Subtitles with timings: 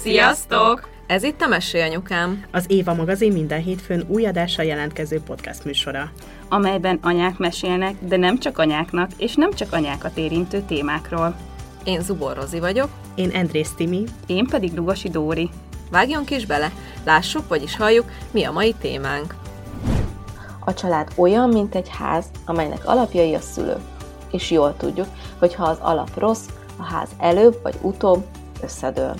[0.00, 0.88] Sziasztok!
[1.06, 2.44] Ez itt a Mesélyanyukám.
[2.50, 6.10] Az Éva magazin minden hétfőn új adással jelentkező podcast műsora.
[6.48, 11.36] Amelyben anyák mesélnek, de nem csak anyáknak, és nem csak anyákat érintő témákról.
[11.84, 12.88] Én Zubor Rozi vagyok.
[13.14, 14.04] Én Andrész Timi.
[14.26, 15.50] Én pedig Lugosi Dóri.
[15.90, 16.72] Vágjunk is bele,
[17.04, 19.34] lássuk, vagyis halljuk, mi a mai témánk.
[20.64, 23.76] A család olyan, mint egy ház, amelynek alapjai a szülő.
[24.30, 25.08] És jól tudjuk,
[25.38, 28.26] hogy ha az alap rossz, a ház előbb vagy utóbb
[28.62, 29.14] összedől.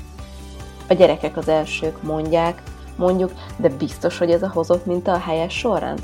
[0.88, 2.62] A gyerekek az elsők mondják,
[2.96, 6.02] mondjuk, de biztos, hogy ez a hozott minta a helyes sorrend?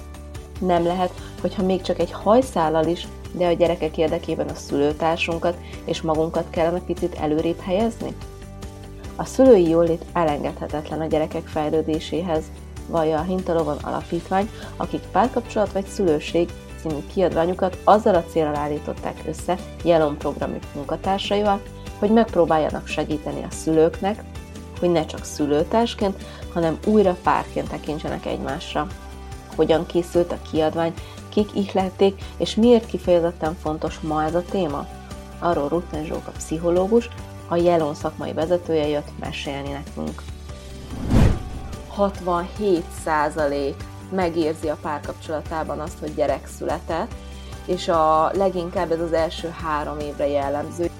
[0.61, 6.03] Nem lehet, hogyha még csak egy hajszállal is, de a gyerekek érdekében a szülőtársunkat és
[6.03, 8.17] magunkat kellene picit előrébb helyezni?
[9.17, 12.45] A szülői jólét elengedhetetlen a gyerekek fejlődéséhez,
[12.89, 16.49] vallja a Hintalovon Alapítvány, akik párkapcsolat vagy szülőség
[16.81, 21.61] című kiadványukat azzal a célral állították össze Jelon programjuk munkatársaival,
[21.99, 24.23] hogy megpróbáljanak segíteni a szülőknek,
[24.79, 28.87] hogy ne csak szülőtársként, hanem újra párként tekintsenek egymásra.
[29.57, 30.95] Hogyan készült a kiadvány,
[31.29, 34.87] kik ihlették, és miért kifejezetten fontos ma ez a téma?
[35.39, 37.09] Arról Rutten Zsóka pszichológus,
[37.49, 40.23] a Jelon szakmai vezetője jött mesélni nekünk.
[41.99, 43.75] 67%
[44.11, 47.15] megérzi a párkapcsolatában azt, hogy gyerek született,
[47.67, 50.91] és a leginkább ez az első három évre jellemző.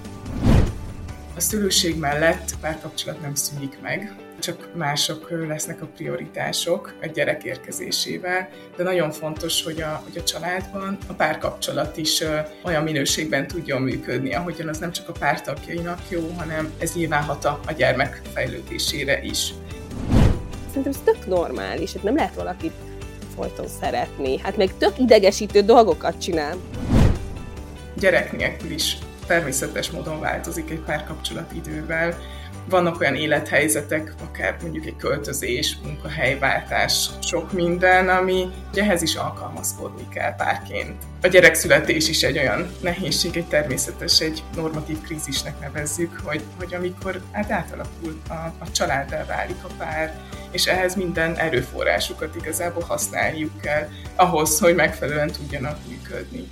[1.37, 8.49] A szülőség mellett párkapcsolat nem szűnik meg, csak mások lesznek a prioritások a gyerek érkezésével,
[8.77, 12.23] de nagyon fontos, hogy a, hogy a családban a párkapcsolat is
[12.63, 17.45] olyan minőségben tudjon működni, ahogyan az nem csak a pártagjainak jó, hanem ez nyilván hat
[17.45, 19.53] a, a gyermek fejlődésére is.
[20.67, 22.73] Szerintem ez tök normális, hát nem lehet valakit
[23.35, 26.55] folyton szeretni, hát meg tök idegesítő dolgokat csinál.
[27.93, 28.97] Gyerek nélkül is
[29.27, 32.17] természetes módon változik egy párkapcsolat idővel.
[32.69, 40.35] Vannak olyan élethelyzetek, akár mondjuk egy költözés, munkahelyváltás, sok minden, ami ehhez is alkalmazkodni kell
[40.35, 41.03] párként.
[41.21, 47.21] A gyerekszületés is egy olyan nehézség, egy természetes, egy normatív krízisnek nevezzük, hogy, hogy amikor
[47.31, 50.19] hát átalakul a, a családdal válik a pár,
[50.51, 56.47] és ehhez minden erőforrásukat igazából használjuk kell ahhoz, hogy megfelelően tudjanak működni.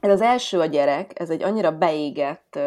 [0.00, 2.58] Ez az első a gyerek, ez egy annyira beégett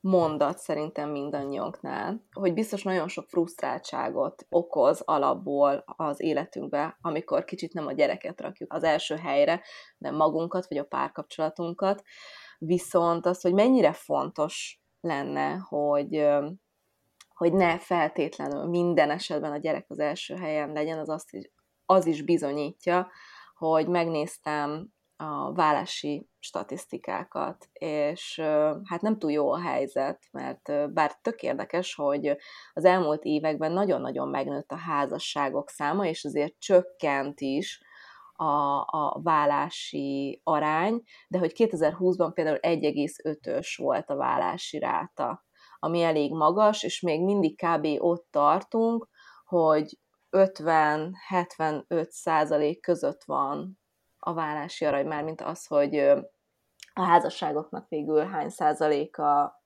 [0.00, 7.86] mondat szerintem mindannyiunknál, hogy biztos nagyon sok frusztráltságot okoz alapból az életünkbe, amikor kicsit nem
[7.86, 9.62] a gyereket rakjuk az első helyre,
[9.98, 12.02] nem magunkat vagy a párkapcsolatunkat,
[12.58, 16.28] viszont az, hogy mennyire fontos lenne, hogy
[17.34, 21.50] hogy ne feltétlenül minden esetben a gyerek az első helyen legyen, az, azt is,
[21.86, 23.10] az is bizonyítja,
[23.54, 24.92] hogy megnéztem
[25.24, 28.40] a vállási statisztikákat, és
[28.84, 32.36] hát nem túl jó a helyzet, mert bár tök érdekes, hogy
[32.72, 37.82] az elmúlt években nagyon-nagyon megnőtt a házasságok száma, és azért csökkent is
[38.32, 45.44] a, a vállási arány, de hogy 2020-ban például 1,5-ös volt a vállási ráta,
[45.78, 47.86] ami elég magas, és még mindig kb.
[47.98, 49.08] ott tartunk,
[49.44, 49.98] hogy
[50.30, 53.82] 50-75 százalék között van
[54.26, 55.98] a vállási arany, már mint az, hogy
[56.94, 59.60] a házasságoknak végül hány százaléka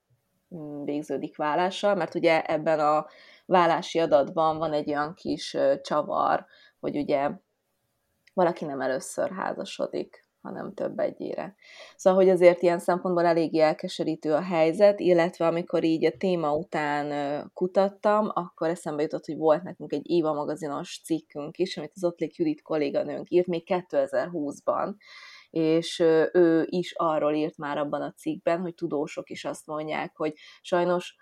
[0.55, 3.05] mm, végződik vállással, mert ugye ebben a
[3.45, 6.45] vállási adatban van egy olyan kis csavar,
[6.79, 7.29] hogy ugye
[8.33, 11.55] valaki nem először házasodik, hanem több egyére.
[11.95, 17.51] Szóval, hogy azért ilyen szempontból eléggé elkeserítő a helyzet, illetve amikor így a téma után
[17.53, 22.35] kutattam, akkor eszembe jutott, hogy volt nekünk egy Éva magazinos cikkünk is, amit az Ottlik
[22.35, 24.93] Judit kolléganőnk írt még 2020-ban,
[25.49, 25.99] és
[26.33, 31.15] ő is arról írt már abban a cikkben, hogy tudósok is azt mondják, hogy sajnos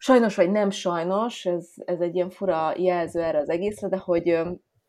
[0.00, 4.38] sajnos vagy nem sajnos, ez, ez egy ilyen fura jelző erre az egészre, de hogy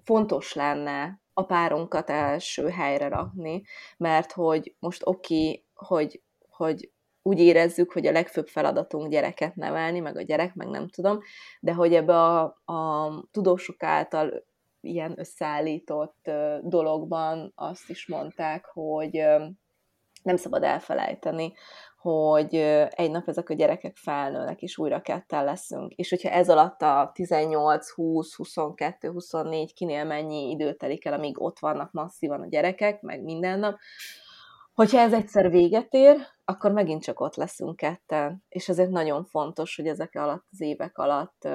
[0.03, 3.63] fontos lenne a párunkat első helyre rakni,
[3.97, 6.91] mert hogy most oké, hogy, hogy
[7.21, 11.19] úgy érezzük, hogy a legfőbb feladatunk gyereket nevelni, meg a gyerek, meg nem tudom,
[11.59, 14.43] de hogy ebbe a, a tudósok által
[14.81, 16.31] ilyen összeállított
[16.61, 19.11] dologban azt is mondták, hogy
[20.23, 21.53] nem szabad elfelejteni,
[22.01, 22.55] hogy
[22.89, 25.93] egy nap ezek a gyerekek felnőnek, és újra ketten leszünk.
[25.93, 31.41] És hogyha ez alatt a 18, 20, 22, 24, kinél mennyi idő telik el, amíg
[31.41, 33.77] ott vannak masszívan a gyerekek, meg minden nap,
[34.73, 38.43] hogyha ez egyszer véget ér, akkor megint csak ott leszünk ketten.
[38.49, 41.47] És ezért nagyon fontos, hogy ezek alatt az évek alatt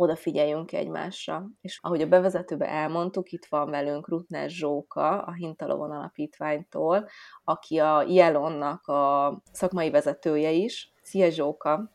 [0.00, 1.46] odafigyeljünk egymásra.
[1.60, 7.08] És ahogy a bevezetőbe elmondtuk, itt van velünk Rutner Zsóka, a Hintalovon Alapítványtól,
[7.44, 10.92] aki a Jelonnak a szakmai vezetője is.
[11.02, 11.92] Szia Zsóka!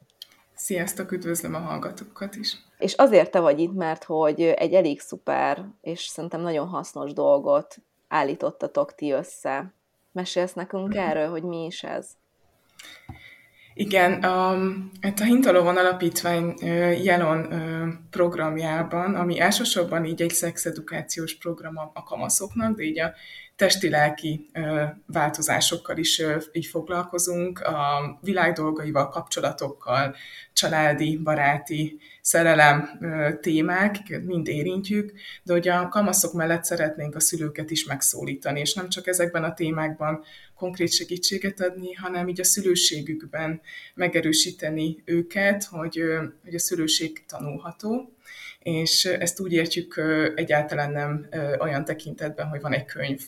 [0.54, 2.58] Sziasztok, üdvözlöm a hallgatókat is!
[2.78, 7.78] És azért te vagy itt, mert hogy egy elég szuper, és szerintem nagyon hasznos dolgot
[8.08, 9.74] állítottatok ti össze.
[10.12, 10.98] Mesélsz nekünk mhm.
[10.98, 12.10] erről, hogy mi is ez?
[13.74, 14.58] Igen, a,
[15.02, 16.54] hát a Hintalovon Alapítvány
[17.04, 17.48] Jelon
[18.10, 23.14] programjában, ami elsősorban így egy szexedukációs program a kamaszoknak, de így a
[23.56, 24.50] testi-lelki
[25.06, 26.22] változásokkal is
[26.52, 30.16] így foglalkozunk, a világ dolgaival, kapcsolatokkal,
[30.54, 33.00] családi, baráti, szerelem
[33.42, 35.14] témák, mind érintjük,
[35.44, 39.54] de hogy a kamaszok mellett szeretnénk a szülőket is megszólítani, és nem csak ezekben a
[39.54, 40.24] témákban
[40.56, 43.62] konkrét segítséget adni, hanem így a szülőségükben
[43.96, 46.04] megerősíteni őket, hogy,
[46.44, 48.14] hogy a szülőség tanulható,
[48.60, 50.02] és ezt úgy értjük
[50.36, 51.28] egyáltalán nem
[51.60, 53.22] olyan tekintetben, hogy van egy könyv,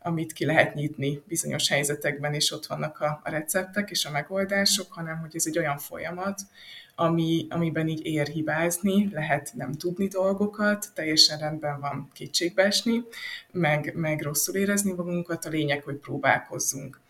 [0.00, 4.92] amit ki lehet nyitni bizonyos helyzetekben, és ott vannak a, a receptek és a megoldások,
[4.92, 6.40] hanem hogy ez egy olyan folyamat,
[6.94, 13.02] ami, amiben így ér hibázni, lehet nem tudni dolgokat, teljesen rendben van kétségbeesni,
[13.52, 17.00] meg, meg rosszul érezni magunkat, a lényeg, hogy próbálkozzunk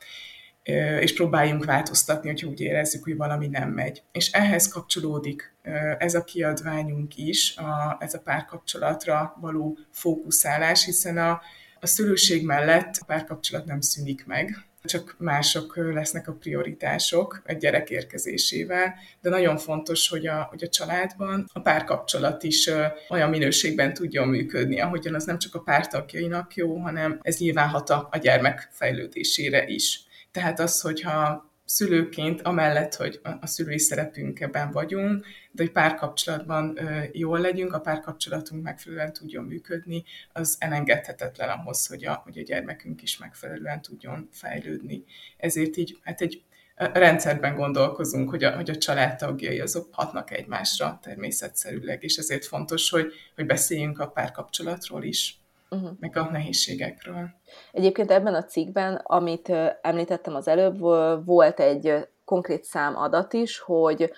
[1.01, 4.03] és próbáljunk változtatni, hogyha úgy érezzük, hogy valami nem megy.
[4.13, 5.55] És ehhez kapcsolódik
[5.99, 11.41] ez a kiadványunk is, a, ez a párkapcsolatra való fókuszálás, hiszen a,
[11.81, 17.91] a szülőség mellett a párkapcsolat nem szűnik meg, csak mások lesznek a prioritások egy gyerek
[17.91, 22.71] érkezésével, de nagyon fontos, hogy a, hogy a családban a párkapcsolat is
[23.09, 27.91] olyan minőségben tudjon működni, ahogyan az nem csak a pártagjainak jó, hanem ez nyilván hat
[27.91, 30.01] a, gyermek fejlődésére is.
[30.31, 36.79] Tehát az, hogyha szülőként, amellett, hogy a szülői szerepünkben vagyunk, de hogy párkapcsolatban
[37.13, 43.03] jól legyünk, a párkapcsolatunk megfelelően tudjon működni, az elengedhetetlen ahhoz, hogy a, hogy a gyermekünk
[43.03, 45.05] is megfelelően tudjon fejlődni.
[45.37, 46.43] Ezért így, hát egy
[46.75, 53.13] rendszerben gondolkozunk, hogy a, hogy a családtagjai azok hatnak egymásra természetszerűleg, és ezért fontos, hogy,
[53.35, 55.40] hogy beszéljünk a párkapcsolatról is
[55.71, 55.91] uh-huh.
[55.99, 57.31] meg a nehézségekről.
[57.73, 59.49] Egyébként ebben a cikkben, amit
[59.81, 60.79] említettem az előbb,
[61.25, 64.13] volt egy konkrét számadat is, hogy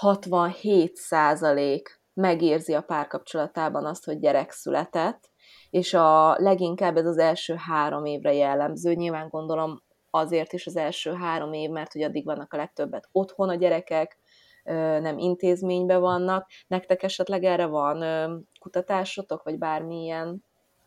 [0.00, 1.82] 67%
[2.14, 5.30] megérzi a párkapcsolatában azt, hogy gyerek született,
[5.70, 8.92] és a leginkább ez az első három évre jellemző.
[8.92, 13.48] Nyilván gondolom azért is az első három év, mert hogy addig vannak a legtöbbet otthon
[13.48, 14.18] a gyerekek,
[15.00, 16.48] nem intézményben vannak.
[16.66, 20.44] Nektek esetleg erre van kutatásotok, vagy bármilyen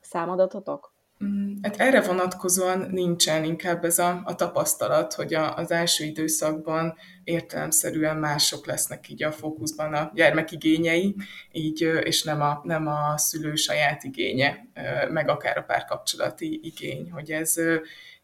[0.10, 0.96] számadatotok?
[1.24, 6.96] Mm, hát erre vonatkozóan nincsen inkább ez a, a tapasztalat, hogy a, az első időszakban
[7.24, 11.16] értelemszerűen mások lesznek így a fókuszban a gyermek igényei,
[11.52, 14.68] így, és nem a, nem a szülő saját igénye,
[15.10, 17.56] meg akár a párkapcsolati igény, hogy ez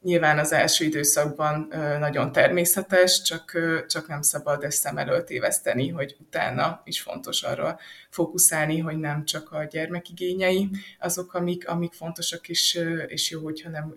[0.04, 1.68] Nyilván az első időszakban
[2.00, 3.58] nagyon természetes, csak,
[3.88, 7.80] csak nem szabad ezt szem előtt éveszteni, hogy utána is fontos arra
[8.10, 10.70] fókuszálni, hogy nem csak a gyermekigényei
[11.00, 13.96] azok, amik, amik fontosak, és, és jó, hogyha nem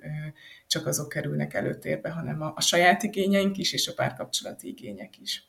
[0.67, 5.49] csak azok kerülnek előtérbe, hanem a, a saját igényeink is, és a párkapcsolati igények is.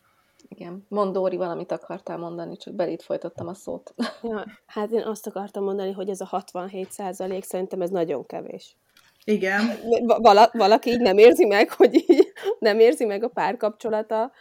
[0.50, 0.86] Igen.
[0.90, 3.94] Mondóri, valamit akartál mondani, csak belét folytattam a szót.
[4.24, 8.78] Ja, hát én azt akartam mondani, hogy ez a 67 százalék, szerintem ez nagyon kevés.
[9.28, 9.62] Igen.
[10.06, 14.32] Vala, valaki így nem érzi meg, hogy így nem érzi meg a párkapcsolata,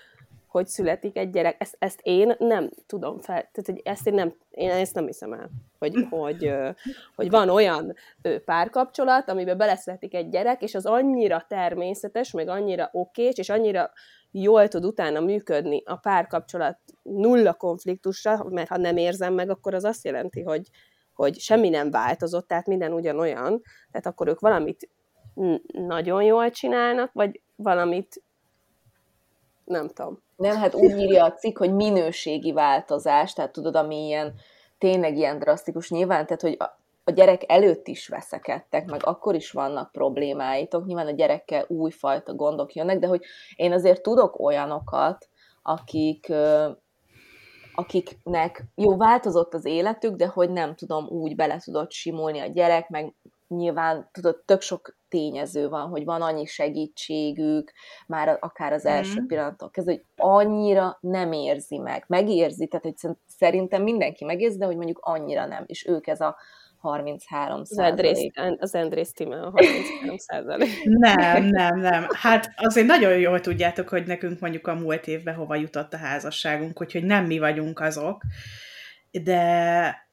[0.47, 1.57] hogy születik egy gyerek.
[1.59, 5.33] Ezt, ezt én nem tudom fel, tehát hogy ezt én nem, én ezt nem hiszem
[5.33, 6.53] el, hogy, hogy,
[7.17, 7.95] hogy van olyan
[8.45, 13.91] párkapcsolat, amiben beleszületik egy gyerek, és az annyira természetes, meg annyira okés, és annyira
[14.31, 19.85] jól tud utána működni a párkapcsolat nulla konfliktusra, mert ha nem érzem meg, akkor az
[19.85, 20.69] azt jelenti, hogy,
[21.17, 24.89] hogy semmi nem változott, tehát minden ugyanolyan, tehát akkor ők valamit
[25.73, 28.23] nagyon jól csinálnak, vagy valamit
[29.65, 30.23] nem tudom.
[30.37, 34.35] Nem, hát úgy írja a cikk, hogy minőségi változás, tehát tudod, ami ilyen
[34.79, 36.57] tényleg ilyen drasztikus nyilván, tehát hogy
[37.05, 42.75] a gyerek előtt is veszekedtek, meg akkor is vannak problémáitok, nyilván a gyerekkel újfajta gondok
[42.75, 43.23] jönnek, de hogy
[43.57, 45.29] én azért tudok olyanokat,
[45.63, 46.33] akik
[47.77, 52.89] akiknek jó, változott az életük, de hogy nem tudom, úgy bele tudott simulni a gyerek,
[52.89, 53.15] meg
[53.49, 57.73] nyilván tudod, tök sok tényező van, hogy van annyi segítségük,
[58.07, 59.27] már akár az első mm.
[59.27, 62.05] pillanattól kezdve, hogy annyira nem érzi meg.
[62.09, 66.37] Megérzi, tehát hogy szerintem mindenki megérzi, de hogy mondjuk annyira nem, és ők ez a
[66.79, 68.19] 33 az Andrész,
[68.59, 70.85] az Andrész Tíme a 33 százalék.
[70.99, 72.07] Nem, nem, nem.
[72.13, 76.81] Hát azért nagyon jól tudjátok, hogy nekünk mondjuk a múlt évben hova jutott a házasságunk,
[76.81, 78.23] úgyhogy nem mi vagyunk azok.
[79.11, 80.09] de,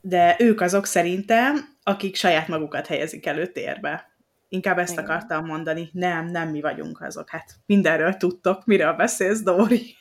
[0.00, 4.14] de ők azok szerintem, akik saját magukat helyezik előtérbe.
[4.48, 5.04] Inkább ezt Igen.
[5.04, 5.88] akartam mondani.
[5.92, 7.30] Nem, nem mi vagyunk azok.
[7.30, 9.96] Hát mindenről tudtok, miről beszélsz, Dóri.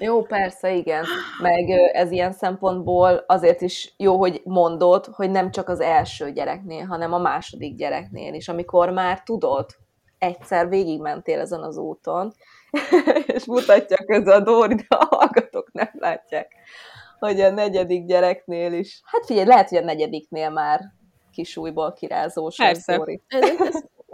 [0.00, 1.04] Jó, persze, igen.
[1.40, 6.84] Meg ez ilyen szempontból azért is jó, hogy mondod, hogy nem csak az első gyereknél,
[6.84, 9.66] hanem a második gyereknél is, amikor már tudod,
[10.18, 12.32] egyszer végigmentél ezen az úton,
[13.34, 16.52] és mutatja közben a Dóri, de a hallgatók nem látják,
[17.18, 20.80] hogy a negyedik gyereknél is, hát figyelj, lehet, hogy a negyediknél már
[21.32, 22.96] kisújból kirázós Persze.
[22.96, 23.20] Dóri.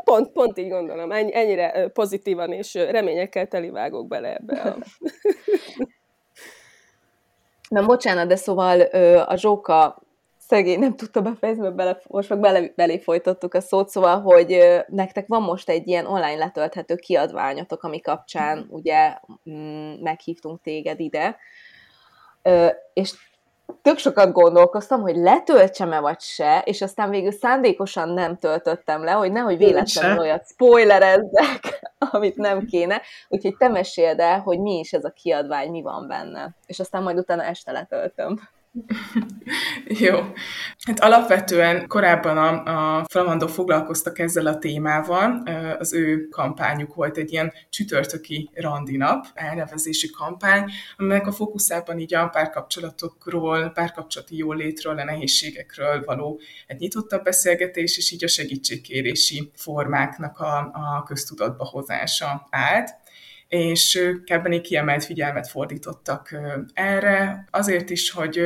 [0.09, 4.77] Pont, pont így gondolom, Ennyi, ennyire pozitívan és reményekkel telivágok bele ebbe a...
[7.69, 8.81] Na, bocsánat, de szóval
[9.21, 10.03] a Zsóka
[10.39, 14.83] szegény nem tudta befejezni, mert bele, most meg bele, belé folytattuk a szót, szóval, hogy
[14.87, 19.19] nektek van most egy ilyen online letölthető kiadványotok, ami kapcsán ugye
[20.01, 21.37] meghívtunk téged ide,
[22.93, 23.15] és
[23.83, 29.33] tök sokat gondolkoztam, hogy letöltsem-e vagy se, és aztán végül szándékosan nem töltöttem le, hogy
[29.33, 31.81] nehogy véletlenül olyat spoilerezzek,
[32.13, 33.03] amit nem kéne.
[33.29, 36.51] Úgyhogy te meséld el, hogy mi is ez a kiadvány, mi van benne.
[36.67, 38.49] És aztán majd utána este letöltöm.
[40.05, 40.19] Jó.
[40.79, 45.43] Hát alapvetően korábban a, a Flamandó foglalkoztak ezzel a témával.
[45.79, 52.29] Az ő kampányuk volt egy ilyen csütörtöki randinap, elnevezési kampány, aminek a fókuszában így a
[52.29, 60.59] párkapcsolatokról, párkapcsolati jólétről, a nehézségekről való egy nyitottabb beszélgetés, és így a segítségkérési formáknak a,
[60.59, 62.97] a köztudatba hozása állt
[63.49, 66.39] és ők ebben egy kiemelt figyelmet fordítottak
[66.73, 68.41] erre, azért is, hogy,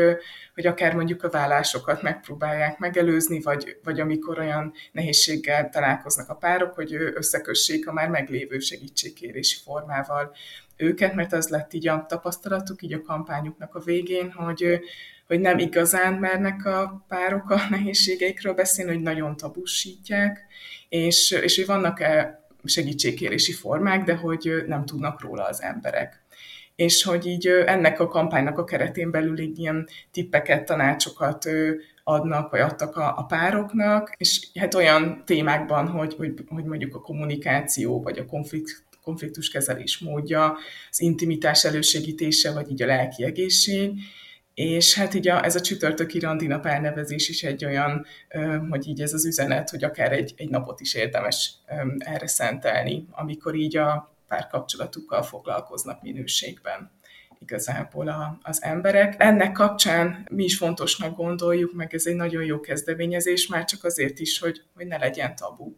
[0.55, 6.75] hogy akár mondjuk a vállásokat megpróbálják megelőzni, vagy, vagy amikor olyan nehézséggel találkoznak a párok,
[6.75, 10.35] hogy összekössék a már meglévő segítségkérési formával
[10.77, 14.81] őket, mert az lett így a tapasztalatuk, így a kampányuknak a végén, hogy,
[15.27, 20.47] hogy nem igazán mernek a párok a nehézségeikről beszélni, hogy nagyon tabusítják,
[20.89, 26.23] és, és hogy vannak-e segítségkérési formák, de hogy nem tudnak róla az emberek.
[26.77, 31.49] És hogy így ennek a kampánynak a keretén belül így ilyen tippeket, tanácsokat
[32.05, 37.01] adnak, vagy adtak a, a pároknak, és hát olyan témákban, hogy, hogy, hogy mondjuk a
[37.01, 40.57] kommunikáció, vagy a konflikt, konfliktuskezelés módja,
[40.91, 43.93] az intimitás elősegítése, vagy így a lelki egészség,
[44.55, 48.07] és hát így a, ez a csütörtöki randinap elnevezés is egy olyan,
[48.69, 51.55] hogy így ez az üzenet, hogy akár egy, egy napot is érdemes
[51.99, 56.91] erre szentelni, amikor így a párkapcsolatukkal foglalkoznak minőségben
[57.39, 59.15] igazából a, az emberek.
[59.19, 64.19] Ennek kapcsán mi is fontosnak gondoljuk, meg ez egy nagyon jó kezdeményezés, már csak azért
[64.19, 65.75] is, hogy, hogy ne legyen tabu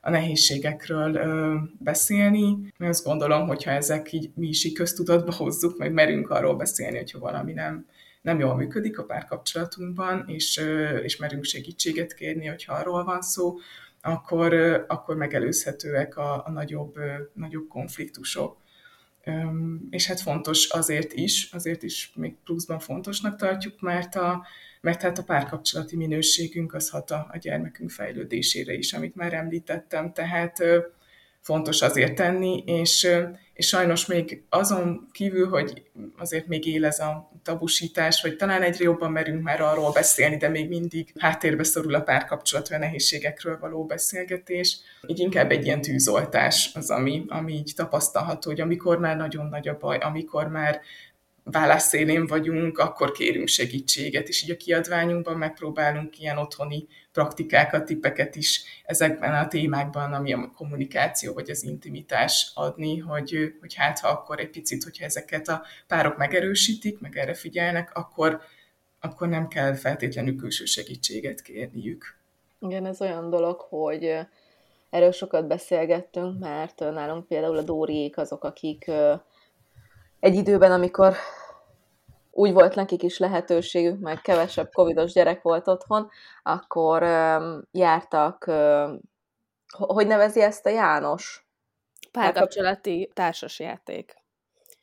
[0.00, 2.58] a nehézségekről ö, beszélni.
[2.78, 6.96] Mert azt gondolom, hogyha ezek így mi is így köztudatba hozzuk, meg merünk arról beszélni,
[6.96, 7.86] hogyha valami nem,
[8.28, 10.62] nem jól működik a párkapcsolatunkban, és,
[11.02, 13.56] és merünk segítséget kérni, hogyha arról van szó,
[14.00, 14.54] akkor,
[14.88, 16.94] akkor megelőzhetőek a, a nagyobb,
[17.32, 18.56] nagyobb konfliktusok.
[19.90, 24.46] És hát fontos azért is, azért is még pluszban fontosnak tartjuk, mert a,
[24.80, 30.12] mert hát a párkapcsolati minőségünk az hat a, a gyermekünk fejlődésére is, amit már említettem,
[30.12, 30.62] tehát
[31.48, 33.08] fontos azért tenni, és,
[33.52, 35.82] és sajnos még azon kívül, hogy
[36.18, 40.48] azért még él ez a tabusítás, vagy talán egyre jobban merünk már arról beszélni, de
[40.48, 44.78] még mindig háttérbe szorul a párkapcsolat, a nehézségekről való beszélgetés.
[45.06, 49.68] Így inkább egy ilyen tűzoltás az, ami, ami így tapasztalható, hogy amikor már nagyon nagy
[49.68, 50.80] a baj, amikor már
[51.42, 56.86] válaszszélén vagyunk, akkor kérünk segítséget, és így a kiadványunkban megpróbálunk ilyen otthoni
[57.18, 63.74] praktikákat, tippeket is ezekben a témákban, ami a kommunikáció vagy az intimitás adni, hogy, hogy
[63.74, 68.40] hát ha akkor egy picit, hogyha ezeket a párok megerősítik, meg erre figyelnek, akkor,
[69.00, 72.16] akkor nem kell feltétlenül külső segítséget kérniük.
[72.60, 74.18] Igen, ez olyan dolog, hogy
[74.90, 78.90] erről sokat beszélgettünk, mert nálunk például a Dóriék azok, akik
[80.20, 81.14] egy időben, amikor
[82.38, 86.10] úgy volt nekik is lehetőségük, meg kevesebb covidos gyerek volt otthon,
[86.42, 87.02] akkor
[87.70, 88.44] jártak,
[89.70, 91.46] hogy nevezi ezt a János?
[92.12, 94.14] Párkapcsolati társasjáték.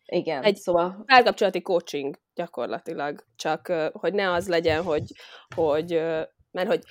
[0.06, 1.04] Igen, egy szóval...
[1.06, 5.14] Párkapcsolati coaching gyakorlatilag, csak hogy ne az legyen, hogy,
[5.56, 5.92] hogy
[6.52, 6.84] mert hogy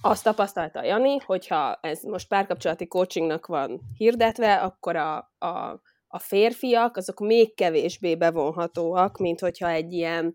[0.00, 5.80] azt tapasztalta Jani, hogyha ez most párkapcsolati coachingnak van hirdetve, akkor a, a
[6.16, 10.34] a férfiak azok még kevésbé bevonhatóak, mint hogyha egy ilyen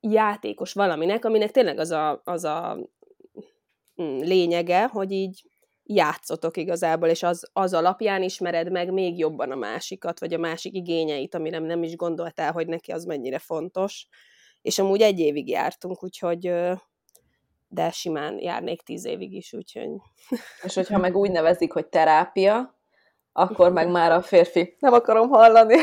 [0.00, 2.76] játékos valaminek, aminek tényleg az a, az a
[4.02, 5.42] mm, lényege, hogy így
[5.82, 10.74] játszotok igazából, és az, az alapján ismered meg még jobban a másikat, vagy a másik
[10.74, 14.06] igényeit, amire nem is gondoltál, hogy neki az mennyire fontos,
[14.62, 16.52] és amúgy egy évig jártunk, úgyhogy
[17.68, 19.88] de simán járnék tíz évig is, úgyhogy...
[20.62, 22.75] És hogyha meg úgy nevezik, hogy terápia,
[23.36, 25.74] akkor meg már a férfi, nem akarom hallani.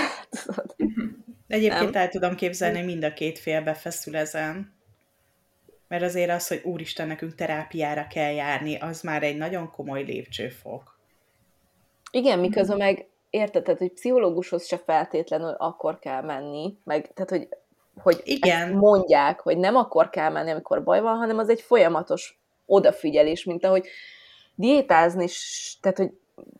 [1.47, 2.01] Egyébként nem.
[2.01, 4.73] el tudom képzelni, hogy mind a két fél befeszül ezen.
[5.87, 10.99] Mert azért az, hogy úristen, nekünk terápiára kell járni, az már egy nagyon komoly lépcsőfok.
[12.11, 17.47] Igen, miközben meg érted, tehát, hogy pszichológushoz se feltétlenül akkor kell menni, meg, tehát, hogy,
[18.01, 18.71] hogy Igen.
[18.71, 23.65] mondják, hogy nem akkor kell menni, amikor baj van, hanem az egy folyamatos odafigyelés, mint
[23.65, 23.87] ahogy
[24.55, 25.27] diétázni,
[25.81, 26.11] tehát, hogy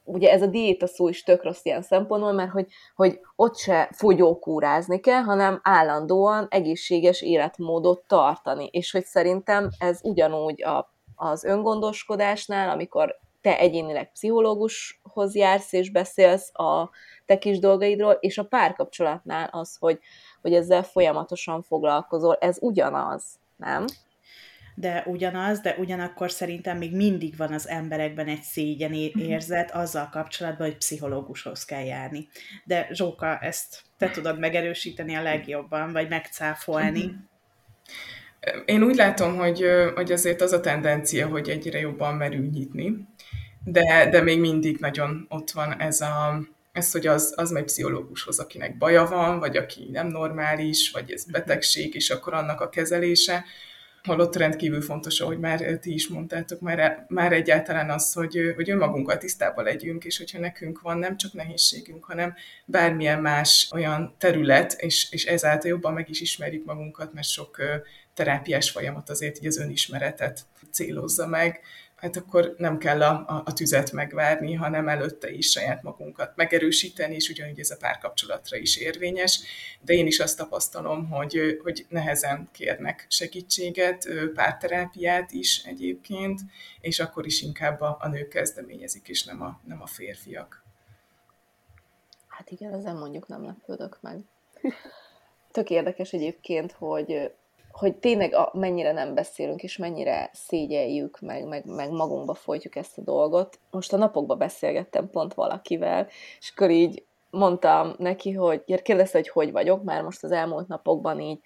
[0.04, 3.90] ugye ez a diéta szó is tök rossz ilyen szempontból, mert hogy, hogy ott se
[3.92, 8.70] fogyókúrázni kell, hanem állandóan egészséges életmódot tartani.
[8.72, 16.60] És hogy szerintem ez ugyanúgy a, az öngondoskodásnál, amikor te egyénileg pszichológushoz jársz és beszélsz
[16.60, 16.90] a
[17.26, 20.00] te kis dolgaidról, és a párkapcsolatnál az, hogy,
[20.42, 23.24] hogy ezzel folyamatosan foglalkozol, ez ugyanaz,
[23.56, 23.86] nem?
[24.76, 29.20] De ugyanaz, de ugyanakkor szerintem még mindig van az emberekben egy szégyen mhm.
[29.20, 32.28] érzet azzal kapcsolatban, hogy pszichológushoz kell járni.
[32.64, 37.04] De Zsóka, ezt te tudod megerősíteni a legjobban, vagy megcáfolni.
[37.06, 37.16] Mhm.
[38.66, 39.66] Én úgy látom, hogy,
[39.96, 43.08] hogy azért az a tendencia, hogy egyre jobban merül nyitni,
[43.64, 46.40] de, de még mindig nagyon ott van ez a,
[46.72, 51.26] ez, hogy az, az megy pszichológushoz, akinek baja van, vagy aki nem normális, vagy ez
[51.26, 53.46] betegség, és akkor annak a kezelése
[54.04, 59.18] holott rendkívül fontos, ahogy már ti is mondtátok, már, már egyáltalán az, hogy, hogy önmagunkkal
[59.18, 62.34] tisztában legyünk, és hogyha nekünk van nem csak nehézségünk, hanem
[62.66, 67.62] bármilyen más olyan terület, és, és ezáltal jobban meg is ismerjük magunkat, mert sok
[68.14, 71.62] terápiás folyamat azért így az önismeretet célozza meg,
[72.04, 77.16] hát akkor nem kell a, a, a tüzet megvárni, hanem előtte is saját magunkat megerősíteni,
[77.16, 79.40] és ugyanúgy ez a párkapcsolatra is érvényes.
[79.82, 86.42] De én is azt tapasztalom, hogy, hogy nehezen kérnek segítséget, párterápiát is egyébként,
[86.82, 90.64] és akkor is inkább a, a nők kezdeményezik, és nem a, nem a férfiak.
[92.28, 94.20] Hát igen, ezen mondjuk nem lepődök meg.
[95.52, 97.32] Tök érdekes egyébként, hogy
[97.74, 102.98] hogy tényleg a, mennyire nem beszélünk, és mennyire szégyeljük, meg, meg, meg magunkba folytjuk ezt
[102.98, 103.60] a dolgot.
[103.72, 106.08] Most a napokban beszélgettem pont valakivel,
[106.40, 111.20] és akkor így mondtam neki, hogy kérdezte, hogy hogy vagyok, mert most az elmúlt napokban
[111.20, 111.40] így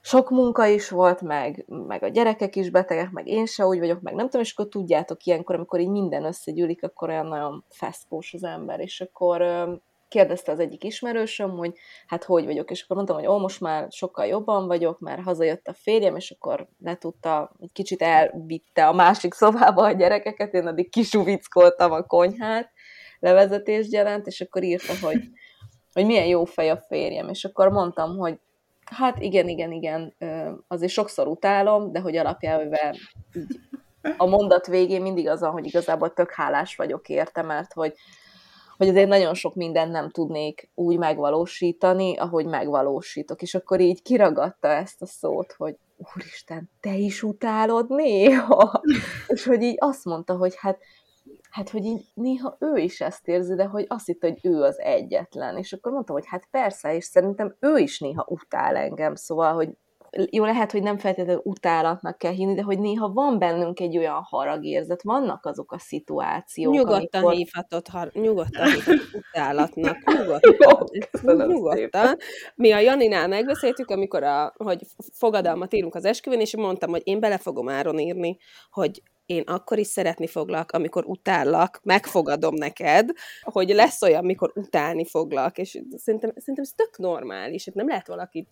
[0.00, 4.00] sok munka is volt, meg, meg a gyerekek is betegek, meg én se úgy vagyok,
[4.00, 8.34] meg nem tudom, és akkor tudjátok, ilyenkor, amikor így minden összegyűlik, akkor olyan nagyon feszkós
[8.34, 9.40] az ember, és akkor
[10.14, 11.72] kérdezte az egyik ismerősöm, hogy
[12.06, 15.66] hát hogy vagyok, és akkor mondtam, hogy ó, most már sokkal jobban vagyok, mert hazajött
[15.66, 20.66] a férjem, és akkor le tudta, egy kicsit elvitte a másik szobába a gyerekeket, én
[20.66, 22.70] addig kisuvickoltam a konyhát,
[23.18, 25.20] levezetés jelent, és akkor írta, hogy,
[25.92, 28.38] hogy milyen jó fej a férjem, és akkor mondtam, hogy
[28.84, 30.14] hát igen, igen, igen,
[30.68, 32.66] azért sokszor utálom, de hogy alapjában
[33.34, 33.60] így
[34.16, 37.94] a mondat végén mindig az hogy igazából tök hálás vagyok érte, mert hogy
[38.76, 43.42] hogy azért nagyon sok mindent nem tudnék úgy megvalósítani, ahogy megvalósítok.
[43.42, 45.76] És akkor így kiragadta ezt a szót, hogy
[46.14, 48.82] úristen, te is utálod néha?
[49.26, 50.78] és hogy így azt mondta, hogy hát,
[51.50, 54.80] hát, hogy így néha ő is ezt érzi, de hogy azt hitt, hogy ő az
[54.80, 55.56] egyetlen.
[55.56, 59.68] És akkor mondta, hogy hát persze, és szerintem ő is néha utál engem, szóval, hogy
[60.30, 64.22] jó, lehet, hogy nem feltétlenül utálatnak kell hinni, de hogy néha van bennünk egy olyan
[64.22, 67.32] haragérzet, vannak azok a szituációk, Nyugodtan amikor...
[67.32, 68.10] hívhatod, har...
[68.12, 70.56] nyugodtan hívhatod utálatnak, nyugodtan.
[71.22, 72.16] Jó, nyugodtan.
[72.54, 74.80] Mi a Janinál megbeszéltük, amikor a, hogy
[75.12, 78.36] fogadalmat írunk az esküvőn, és mondtam, hogy én bele fogom áron írni,
[78.70, 83.10] hogy én akkor is szeretni foglak, amikor utállak, megfogadom neked,
[83.42, 88.06] hogy lesz olyan, mikor utálni foglak, és szerintem, szerintem ez tök normális, hát nem lehet
[88.06, 88.48] valakit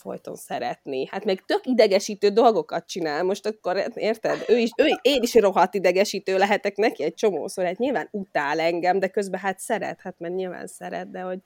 [0.00, 1.06] folyton szeretni.
[1.06, 4.44] Hát még tök idegesítő dolgokat csinál, most akkor érted?
[4.48, 8.98] Ő is, ő, én is rohadt idegesítő lehetek neki egy csomószor, hát nyilván utál engem,
[8.98, 11.38] de közben hát szeret, hát mert nyilván szeret, de hogy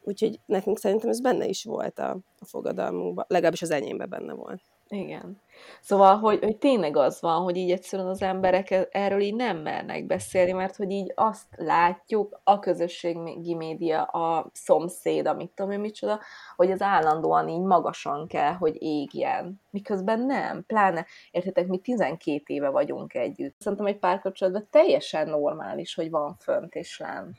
[0.00, 4.62] úgyhogy nekünk szerintem ez benne is volt a, a fogadalmunkban, legalábbis az enyémben benne volt.
[4.88, 5.40] Igen.
[5.80, 9.56] Szóval, hogy, hogy tényleg az van, hogy így egyszerűen az emberek e- erről így nem
[9.56, 15.80] mernek beszélni, mert hogy így azt látjuk, a közösségi média, a szomszéd, amit tudom én
[15.80, 16.20] micsoda,
[16.56, 19.60] hogy az állandóan így magasan kell, hogy égjen.
[19.70, 23.54] Miközben nem, pláne, értitek, mi 12 éve vagyunk együtt.
[23.58, 27.36] Szerintem egy párkapcsolatban teljesen normális, hogy van fönt és lent.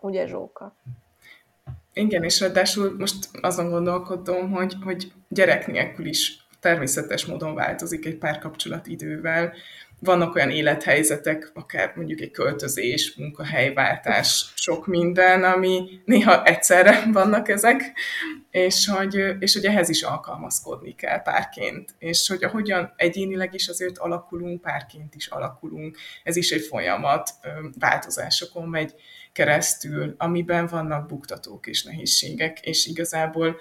[0.00, 0.74] Ugye, Zsóka?
[1.92, 8.16] Igen, és ráadásul most azon gondolkodom, hogy, hogy gyerek nélkül is természetes módon változik egy
[8.16, 9.52] párkapcsolat idővel,
[10.02, 17.92] vannak olyan élethelyzetek, akár mondjuk egy költözés, munkahelyváltás, sok minden, ami néha egyszerre vannak ezek,
[18.50, 23.98] és hogy, és hogy ehhez is alkalmazkodni kell párként, és hogy ahogyan egyénileg is azért
[23.98, 27.30] alakulunk, párként is alakulunk, ez is egy folyamat,
[27.78, 28.94] változásokon megy
[29.32, 33.60] keresztül, amiben vannak buktatók és nehézségek, és igazából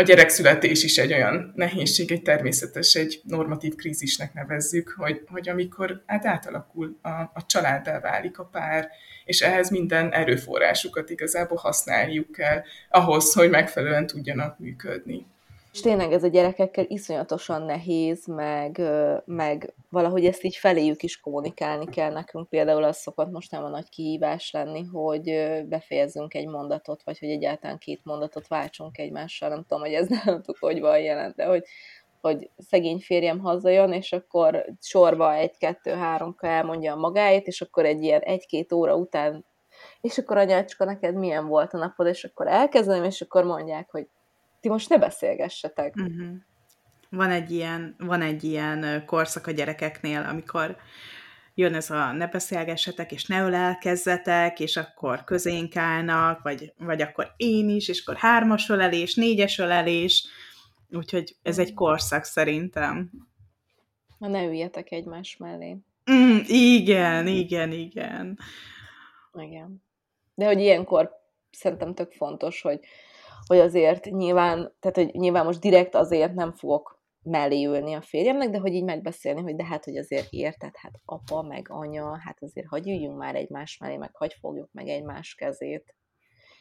[0.00, 6.02] a gyerekszületés is egy olyan nehézség, egy természetes, egy normatív krízisnek nevezzük, hogy, hogy amikor
[6.06, 8.88] hát átalakul a, a családdá válik a pár,
[9.24, 15.26] és ehhez minden erőforrásukat igazából használjuk kell ahhoz, hogy megfelelően tudjanak működni.
[15.72, 18.80] És tényleg ez a gyerekekkel iszonyatosan nehéz, meg,
[19.24, 22.48] meg valahogy ezt így feléjük is kommunikálni kell nekünk.
[22.48, 25.24] Például az szokott most nem a nagy kihívás lenni, hogy
[25.68, 29.48] befejezzünk egy mondatot, vagy hogy egyáltalán két mondatot váltsunk egymással.
[29.48, 31.64] Nem tudom, hogy ez tudok, hogy van jelent, de hogy,
[32.20, 38.20] hogy szegény férjem hazajön, és akkor sorba egy-kettő-három elmondja a magáét, és akkor egy ilyen
[38.20, 39.44] egy-két óra után
[40.00, 44.08] és akkor anyácska, neked milyen volt a napod, és akkor elkezdem, és akkor mondják, hogy
[44.60, 45.94] ti most ne beszélgessetek.
[45.96, 46.36] Uh-huh.
[47.10, 50.76] Van egy ilyen, van egy ilyen korszak a gyerekeknél, amikor
[51.54, 57.32] jön ez a ne beszélgessetek, és ne ölelkezzetek, és akkor közénk állnak, vagy, vagy akkor
[57.36, 60.26] én is, és akkor hármas ölelés, négyes ölelés,
[60.90, 63.10] úgyhogy ez egy korszak szerintem.
[64.18, 65.76] Na ne üljetek egymás mellé.
[66.10, 68.38] Mm, igen, igen, igen.
[69.32, 69.82] Igen.
[70.34, 71.10] De hogy ilyenkor
[71.50, 72.80] szerintem tök fontos, hogy
[73.50, 78.50] hogy azért nyilván, tehát hogy nyilván most direkt azért nem fogok mellé ülni a férjemnek,
[78.50, 82.42] de hogy így megbeszélni, hogy de hát, hogy azért érted, hát apa, meg anya, hát
[82.42, 85.94] azért hagyj üljünk már egymás mellé, meg hagyj fogjuk meg egymás kezét.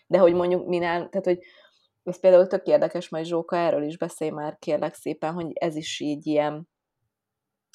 [0.08, 1.40] De hogy mondjuk minál, tehát hogy
[2.04, 6.00] ez például tök érdekes, majd Zsóka erről is beszélj már, kérlek szépen, hogy ez is
[6.00, 6.70] így ilyen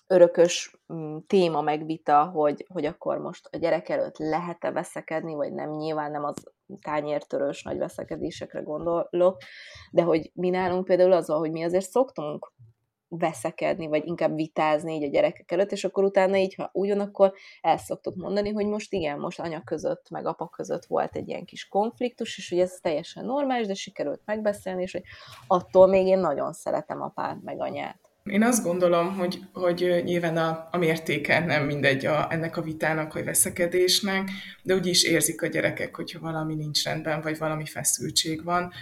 [0.07, 5.71] örökös mm, téma megvita, hogy, hogy akkor most a gyerek előtt lehet-e veszekedni, vagy nem,
[5.71, 9.37] nyilván nem az tányértörős nagy veszekedésekre gondolok,
[9.91, 12.53] de hogy mi nálunk például az, hogy mi azért szoktunk
[13.19, 17.01] veszekedni, vagy inkább vitázni így a gyerekek előtt, és akkor utána így, ha úgy van,
[17.01, 21.29] akkor el szoktuk mondani, hogy most igen, most anya között, meg apa között volt egy
[21.29, 25.05] ilyen kis konfliktus, és hogy ez teljesen normális, de sikerült megbeszélni, és hogy
[25.47, 28.04] attól még én nagyon szeretem apát, meg anyát.
[28.31, 33.13] Én azt gondolom, hogy, hogy nyilván a, a mértéke nem mindegy a, ennek a vitának,
[33.13, 34.31] vagy veszekedésnek,
[34.63, 38.73] de úgy is érzik a gyerekek, hogyha valami nincs rendben, vagy valami feszültség van.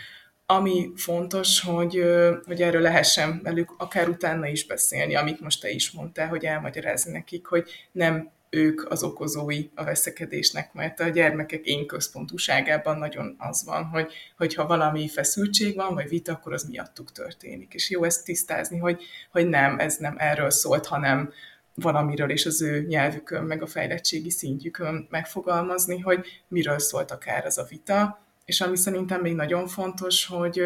[0.46, 2.05] Ami fontos, hogy,
[2.44, 7.12] hogy erről lehessen velük akár utána is beszélni, amit most te is mondtál, hogy elmagyarázni
[7.12, 13.64] nekik, hogy nem ők az okozói a veszekedésnek, mert a gyermekek én központúságában nagyon az
[13.64, 17.74] van, hogy, hogy ha valami feszültség van, vagy vita, akkor az miattuk történik.
[17.74, 21.32] És jó ezt tisztázni, hogy, hogy nem, ez nem erről szólt, hanem
[21.74, 27.58] valamiről és az ő nyelvükön, meg a fejlettségi szintjükön megfogalmazni, hogy miről szólt akár az
[27.58, 30.62] a vita, és ami szerintem még nagyon fontos, hogy,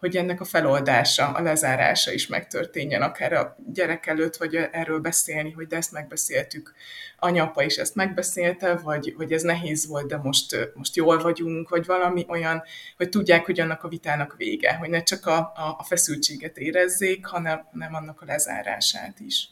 [0.00, 5.50] hogy ennek a feloldása, a lezárása is megtörténjen, akár a gyerek előtt, vagy erről beszélni,
[5.50, 6.74] hogy de ezt megbeszéltük,
[7.18, 11.86] anyapa is ezt megbeszélte, vagy, vagy ez nehéz volt, de most, most jól vagyunk, vagy
[11.86, 12.62] valami olyan,
[12.96, 17.26] hogy tudják, hogy annak a vitának vége, hogy ne csak a, a, a feszültséget érezzék,
[17.26, 19.48] hanem nem annak a lezárását is.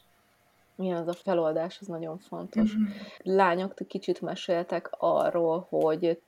[0.77, 2.77] Igen, az a feloldás, az nagyon fontos.
[2.77, 2.91] Mm-hmm.
[3.23, 6.21] Lányok, ti kicsit meséltek arról, hogy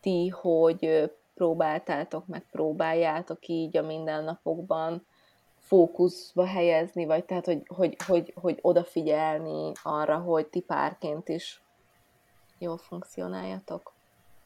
[0.00, 5.06] ti, hogy próbáltátok, meg próbáljátok így a mindennapokban
[5.58, 11.62] fókuszba helyezni, vagy tehát, hogy, hogy, hogy, hogy odafigyelni arra, hogy ti párként is
[12.58, 13.92] jól funkcionáljatok.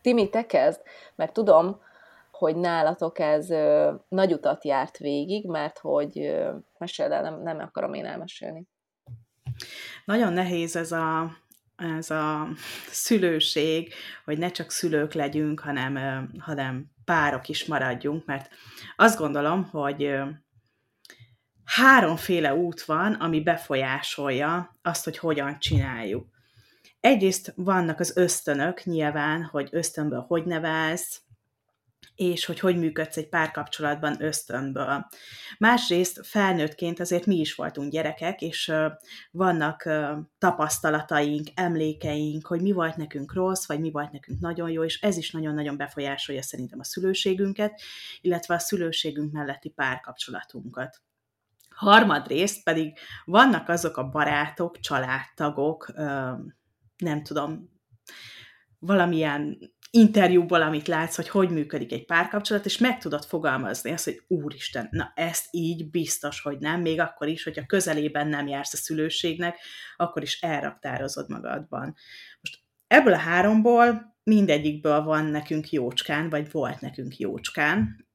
[0.03, 0.81] Timi, te kezd,
[1.15, 1.81] mert tudom,
[2.31, 7.59] hogy nálatok ez ö, nagy utat járt végig, mert hogy ö, meséld el, nem, nem
[7.59, 8.67] akarom én elmesélni.
[10.05, 11.31] Nagyon nehéz ez a
[11.81, 12.49] ez a
[12.91, 13.93] szülőség,
[14.25, 18.51] hogy ne csak szülők legyünk, hanem, hanem párok is maradjunk, mert
[18.97, 20.13] azt gondolom, hogy
[21.65, 26.27] háromféle út van, ami befolyásolja azt, hogy hogyan csináljuk.
[27.01, 31.23] Egyrészt vannak az ösztönök, nyilván, hogy ösztönből hogy nevelsz,
[32.21, 35.07] és hogy hogy működsz egy párkapcsolatban ösztönből.
[35.59, 38.73] Másrészt felnőttként azért mi is voltunk gyerekek, és
[39.31, 39.89] vannak
[40.39, 45.17] tapasztalataink, emlékeink, hogy mi volt nekünk rossz, vagy mi volt nekünk nagyon jó, és ez
[45.17, 47.81] is nagyon-nagyon befolyásolja szerintem a szülőségünket,
[48.21, 51.03] illetve a szülőségünk melletti párkapcsolatunkat.
[51.69, 55.93] Harmadrészt pedig vannak azok a barátok, családtagok,
[56.97, 57.81] nem tudom,
[58.79, 59.59] valamilyen
[59.91, 64.89] interjúból, amit látsz, hogy hogy működik egy párkapcsolat, és meg tudod fogalmazni azt, hogy úristen,
[64.91, 69.59] na ezt így biztos, hogy nem, még akkor is, hogyha közelében nem jársz a szülőségnek,
[69.97, 71.95] akkor is elraktározod magadban.
[72.41, 78.07] Most ebből a háromból mindegyikből van nekünk jócskán, vagy volt nekünk jócskán.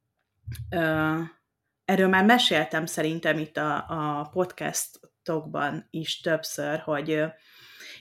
[1.86, 7.24] Erről már meséltem szerintem itt a, a podcastokban is többször, hogy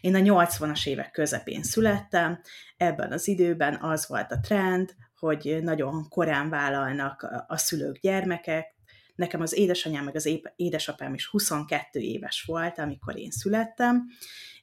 [0.05, 2.41] én a 80-as évek közepén születtem,
[2.77, 8.75] ebben az időben az volt a trend, hogy nagyon korán vállalnak a szülők gyermekek.
[9.15, 14.05] Nekem az édesanyám meg az édesapám is 22 éves volt, amikor én születtem,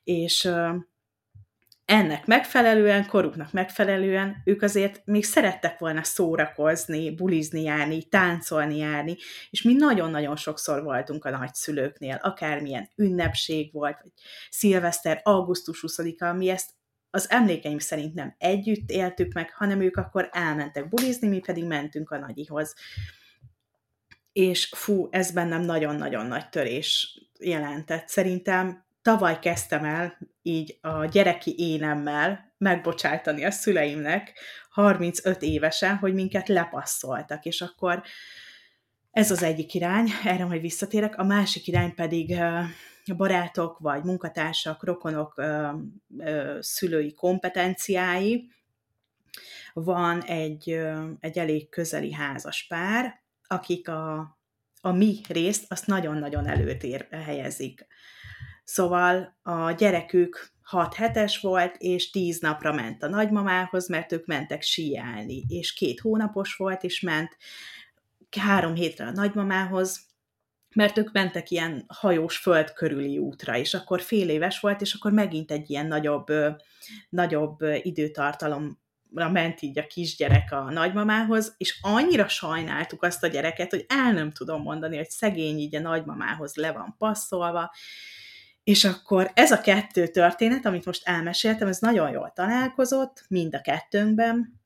[0.03, 0.49] és
[1.91, 9.15] ennek megfelelően, koruknak megfelelően, ők azért még szerettek volna szórakozni, bulizni járni, táncolni járni,
[9.49, 14.11] és mi nagyon-nagyon sokszor voltunk a nagyszülőknél, akármilyen ünnepség volt, vagy
[14.49, 16.69] szilveszter, augusztus 20-a, mi ezt
[17.09, 22.11] az emlékeim szerint nem együtt éltük meg, hanem ők akkor elmentek bulizni, mi pedig mentünk
[22.11, 22.75] a nagyihoz.
[24.33, 28.07] És fú, ez bennem nagyon-nagyon nagy törés jelentett.
[28.07, 36.47] Szerintem tavaly kezdtem el így a gyereki énemmel megbocsátani a szüleimnek 35 évesen, hogy minket
[36.47, 38.03] lepasszoltak, és akkor
[39.11, 42.39] ez az egyik irány, erre majd visszatérek, a másik irány pedig
[43.17, 45.43] barátok, vagy munkatársak, rokonok
[46.59, 48.51] szülői kompetenciái.
[49.73, 50.79] Van egy,
[51.19, 54.37] egy elég közeli házas pár, akik a,
[54.81, 57.85] a mi részt azt nagyon-nagyon előtér helyezik.
[58.71, 64.61] Szóval a gyerekük 6 hetes volt, és 10 napra ment a nagymamához, mert ők mentek
[64.61, 67.37] síelni, és két hónapos volt, és ment
[68.39, 70.05] három hétre a nagymamához,
[70.75, 75.11] mert ők mentek ilyen hajós föld körüli útra, és akkor fél éves volt, és akkor
[75.11, 76.25] megint egy ilyen nagyobb,
[77.09, 78.79] nagyobb időtartalom
[79.09, 84.31] ment így a kisgyerek a nagymamához, és annyira sajnáltuk azt a gyereket, hogy el nem
[84.31, 87.71] tudom mondani, hogy szegény így a nagymamához le van passzolva,
[88.63, 93.61] és akkor ez a kettő történet, amit most elmeséltem, ez nagyon jól találkozott, mind a
[93.61, 94.61] kettőnkben,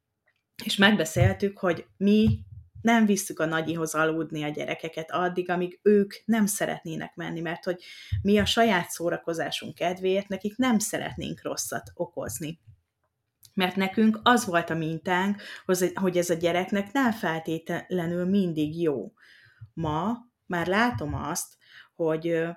[0.64, 2.40] és megbeszéltük, hogy mi
[2.82, 7.84] nem visszük a nagyihoz aludni a gyerekeket addig, amíg ők nem szeretnének menni, mert hogy
[8.22, 12.60] mi a saját szórakozásunk kedvéért nekik nem szeretnénk rosszat okozni.
[13.54, 15.42] Mert nekünk az volt a mintánk,
[15.94, 19.12] hogy ez a gyereknek nem feltétlenül mindig jó.
[19.74, 21.58] Ma már látom azt,
[21.96, 22.48] hogy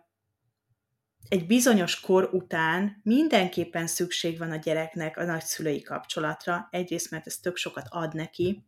[1.29, 7.37] egy bizonyos kor után mindenképpen szükség van a gyereknek a nagyszülői kapcsolatra, egyrészt mert ez
[7.37, 8.67] tök sokat ad neki,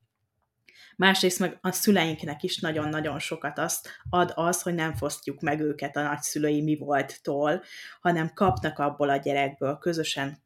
[0.97, 5.97] másrészt meg a szüleinknek is nagyon-nagyon sokat azt ad az, hogy nem fosztjuk meg őket
[5.97, 7.63] a nagyszülői mi volttól,
[8.01, 10.43] hanem kapnak abból a gyerekből, közösen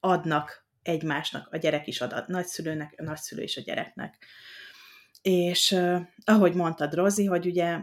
[0.00, 4.26] adnak egymásnak, a gyerek is ad a nagyszülőnek, a nagyszülő is a gyereknek.
[5.22, 7.78] És uh, ahogy mondtad, Rozi, hogy ugye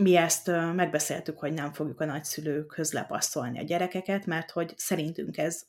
[0.00, 5.68] mi ezt megbeszéltük, hogy nem fogjuk a nagyszülőkhöz lepasszolni a gyerekeket, mert hogy szerintünk ez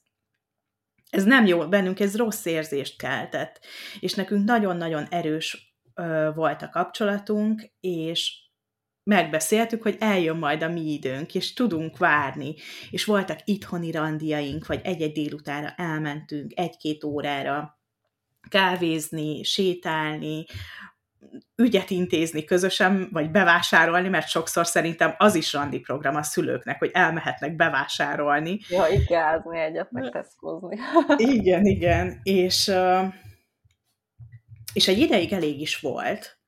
[1.09, 3.59] ez nem jó, bennünk ez rossz érzést keltett,
[3.99, 8.33] és nekünk nagyon-nagyon erős ö, volt a kapcsolatunk, és
[9.03, 12.55] megbeszéltük, hogy eljön majd a mi időnk, és tudunk várni,
[12.89, 17.79] és voltak itthoni randiaink, vagy egy-egy délutára elmentünk egy-két órára
[18.49, 20.45] kávézni, sétálni,
[21.55, 26.89] ügyet intézni közösen, vagy bevásárolni, mert sokszor szerintem az is randi program a szülőknek, hogy
[26.93, 28.59] elmehetnek bevásárolni.
[28.69, 30.77] Ja, ikázni egyet, meg teszkozni.
[31.15, 32.71] igen, igen, és,
[34.73, 36.39] és egy ideig elég is volt,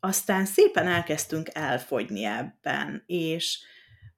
[0.00, 3.58] aztán szépen elkezdtünk elfogyni ebben, és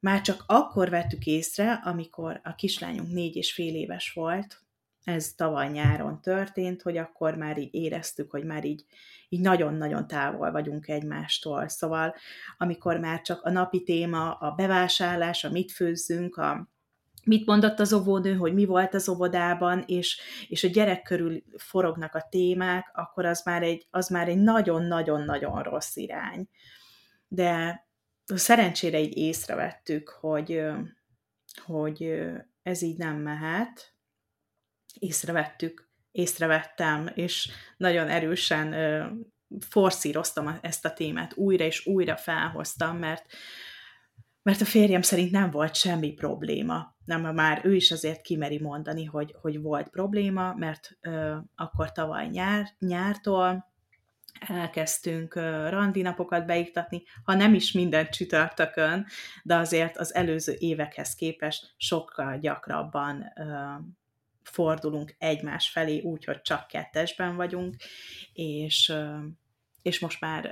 [0.01, 4.62] már csak akkor vettük észre, amikor a kislányunk négy és fél éves volt,
[5.05, 8.85] ez tavaly nyáron történt, hogy akkor már így éreztük, hogy már így,
[9.29, 11.69] így nagyon-nagyon távol vagyunk egymástól.
[11.69, 12.15] Szóval
[12.59, 16.71] amikor már csak a napi téma, a bevásárlás, a mit főzzünk, a
[17.25, 22.15] mit mondott az óvónő, hogy mi volt az óvodában, és, és a gyerek körül forognak
[22.15, 26.49] a témák, akkor az már egy, az már egy nagyon-nagyon-nagyon rossz irány.
[27.29, 27.85] De
[28.25, 30.63] szerencsére így észrevettük, hogy,
[31.65, 32.23] hogy
[32.63, 33.95] ez így nem mehet,
[34.99, 39.07] észrevettük, észrevettem, és nagyon erősen ö,
[39.69, 43.27] forszíroztam ezt a témát, újra és újra felhoztam, mert
[44.43, 46.97] mert a férjem szerint nem volt semmi probléma.
[47.05, 52.27] Nem, már ő is azért kimeri mondani, hogy, hogy volt probléma, mert ö, akkor tavaly
[52.27, 53.73] nyár, nyártól
[54.49, 59.07] elkezdtünk ö, randi napokat beiktatni, ha nem is minden csütörtökön,
[59.43, 63.33] de azért az előző évekhez képest sokkal gyakrabban
[64.43, 67.77] fordulunk egymás felé úgy, hogy csak kettesben vagyunk,
[68.33, 68.95] és,
[69.83, 70.49] és most már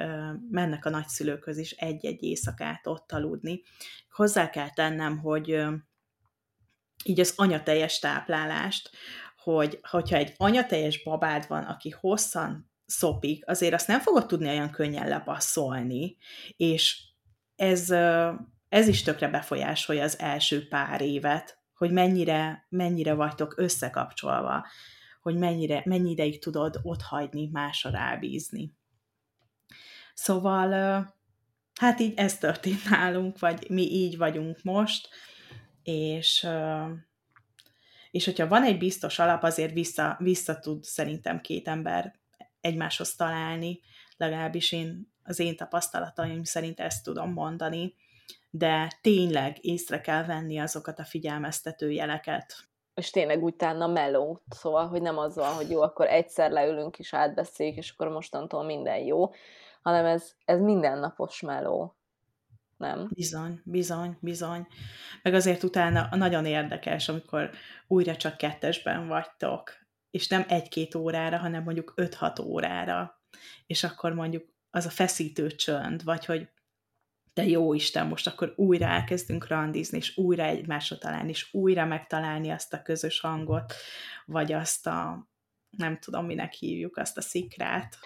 [0.51, 3.63] mennek a nagyszülőköz is egy-egy éjszakát ott aludni.
[4.11, 5.65] Hozzá kell tennem, hogy
[7.05, 8.91] így az anyateljes táplálást,
[9.37, 14.71] hogy hogyha egy anyateljes babád van, aki hosszan szopik, azért azt nem fogod tudni olyan
[14.71, 16.17] könnyen lepasszolni,
[16.57, 17.03] és
[17.57, 17.91] ez,
[18.69, 24.67] ez is tökre befolyásolja az első pár évet, hogy mennyire, mennyire vagytok összekapcsolva,
[25.21, 28.75] hogy mennyire, mennyi ideig tudod ott hagyni, másra rábízni.
[30.15, 30.71] Szóval,
[31.81, 35.09] hát így ez történt nálunk, vagy mi így vagyunk most,
[35.83, 36.47] és,
[38.11, 42.15] és hogyha van egy biztos alap, azért vissza, vissza tud szerintem két ember
[42.61, 43.81] egymáshoz találni,
[44.17, 47.95] legalábbis én az én tapasztalataim szerint ezt tudom mondani,
[48.51, 52.69] de tényleg észre kell venni azokat a figyelmeztető jeleket.
[52.95, 57.15] És tényleg utána meló, szóval, hogy nem az van, hogy jó, akkor egyszer leülünk és
[57.15, 59.31] átbeszéljük, és akkor mostantól minden jó,
[59.83, 61.95] hanem ez, ez mindennapos meló.
[62.77, 63.09] Nem?
[63.15, 64.67] Bizony, bizony, bizony.
[65.23, 67.51] Meg azért utána nagyon érdekes, amikor
[67.87, 69.73] újra csak kettesben vagytok,
[70.11, 73.21] és nem egy-két órára, hanem mondjuk 5-6 órára,
[73.67, 76.49] és akkor mondjuk az a feszítő csönd, vagy hogy
[77.35, 82.51] de jó Isten, most akkor újra elkezdünk randizni, és újra egymásra találni, és újra megtalálni
[82.51, 83.73] azt a közös hangot,
[84.27, 85.29] vagy azt a,
[85.71, 87.97] nem tudom, minek hívjuk azt a szikrát.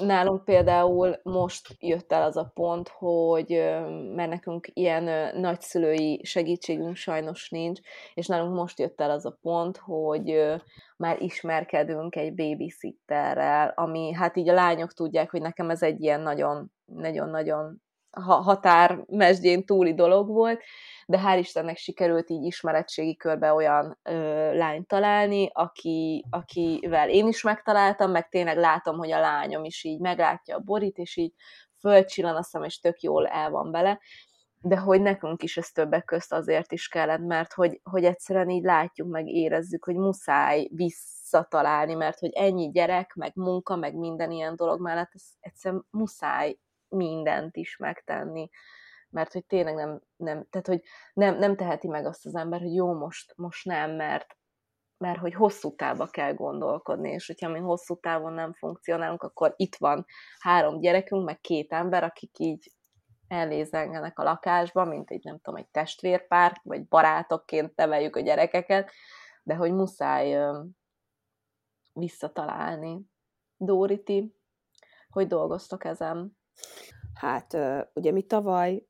[0.00, 3.48] Nálunk például most jött el az a pont, hogy
[4.14, 7.80] mert nekünk ilyen nagyszülői segítségünk sajnos nincs,
[8.14, 10.54] és nálunk most jött el az a pont, hogy
[10.96, 16.20] már ismerkedünk egy babysitterrel, ami hát így a lányok tudják, hogy nekem ez egy ilyen
[16.20, 17.84] nagyon nagyon-nagyon
[18.20, 20.62] határmesdjén túli dolog volt,
[21.06, 24.12] de hál' Istennek sikerült így ismeretségi körbe olyan ö,
[24.56, 30.00] lányt találni, aki, akivel én is megtaláltam, meg tényleg látom, hogy a lányom is így
[30.00, 31.32] meglátja a borit, és így
[31.80, 34.00] fölcsillan a szem, és tök jól el van bele,
[34.60, 38.64] de hogy nekünk is ez többek közt azért is kellett, mert hogy, hogy egyszerűen így
[38.64, 44.56] látjuk, meg érezzük, hogy muszáj visszatalálni, mert hogy ennyi gyerek, meg munka, meg minden ilyen
[44.56, 46.56] dolog mellett, ez egyszerűen muszáj
[46.88, 48.50] mindent is megtenni,
[49.10, 52.74] mert hogy tényleg nem, nem tehát hogy nem, nem teheti meg azt az ember, hogy
[52.74, 54.36] jó, most, most nem, mert,
[54.98, 59.76] mert hogy hosszú távba kell gondolkodni, és hogyha mi hosszú távon nem funkcionálunk, akkor itt
[59.76, 60.04] van
[60.38, 62.70] három gyerekünk, meg két ember, akik így
[63.28, 68.90] ellézengenek a lakásba, mint egy, nem tudom, egy testvérpár, vagy barátokként neveljük a gyerekeket,
[69.42, 70.62] de hogy muszáj ö,
[71.92, 73.00] visszatalálni.
[73.56, 74.36] Dóriti,
[75.08, 76.38] hogy dolgoztok ezen?
[77.14, 77.56] Hát
[77.94, 78.86] ugye mi tavaly,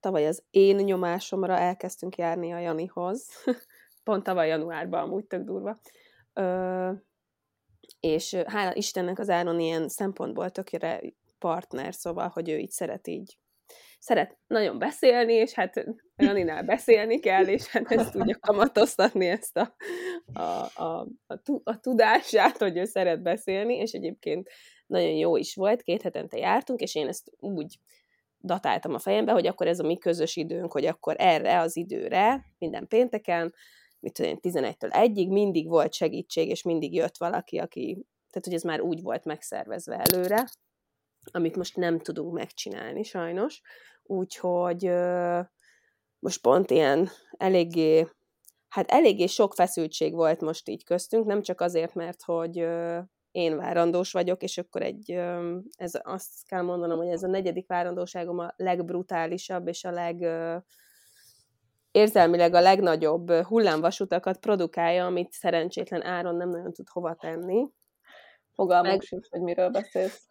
[0.00, 3.28] tavaly az én nyomásomra elkezdtünk járni a Janihoz,
[4.04, 5.80] pont tavaly januárban, amúgy tök durva.
[8.00, 11.00] És hála Istennek az Áron ilyen szempontból tökére
[11.38, 13.38] partner, szóval, hogy ő így szeret így
[13.98, 15.84] szeret nagyon beszélni, és hát
[16.16, 19.74] Janinál beszélni kell, és hát ezt tudja kamatoztatni, ezt a,
[20.32, 20.40] a,
[20.82, 24.48] a, a, a tudását, hogy ő szeret beszélni, és egyébként
[24.86, 27.78] nagyon jó is volt, két hetente jártunk, és én ezt úgy
[28.40, 32.44] datáltam a fejembe, hogy akkor ez a mi közös időnk, hogy akkor erre az időre,
[32.58, 33.54] minden pénteken,
[34.00, 38.54] mit tudom én, 11-től 1-ig mindig volt segítség, és mindig jött valaki, aki, tehát hogy
[38.54, 40.48] ez már úgy volt megszervezve előre,
[41.30, 43.60] amit most nem tudunk megcsinálni sajnos,
[44.02, 44.90] úgyhogy
[46.18, 48.08] most pont ilyen eléggé,
[48.68, 52.66] hát eléggé sok feszültség volt most így köztünk, nem csak azért, mert hogy
[53.30, 55.10] én várandós vagyok, és akkor egy,
[55.76, 60.26] ez azt kell mondanom, hogy ez a negyedik várandóságom a legbrutálisabb és a leg
[61.90, 67.68] érzelmileg a legnagyobb hullámvasutakat produkálja, amit szerencsétlen áron nem nagyon tud hova tenni.
[68.58, 69.00] Fogalmam Meg...
[69.00, 70.26] sincs, hogy miről beszélsz.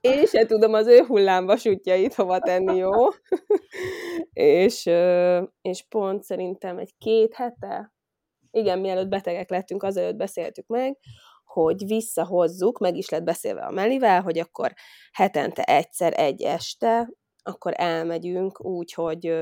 [0.00, 2.90] Én se tudom az ő hullámvasútjait hova tenni, jó?
[4.62, 4.90] és,
[5.62, 7.92] és pont szerintem egy két hete,
[8.50, 10.98] igen, mielőtt betegek lettünk, azelőtt beszéltük meg,
[11.44, 14.72] hogy visszahozzuk, meg is lett beszélve a Melivel, hogy akkor
[15.12, 17.10] hetente egyszer egy este,
[17.42, 19.34] akkor elmegyünk úgy, hogy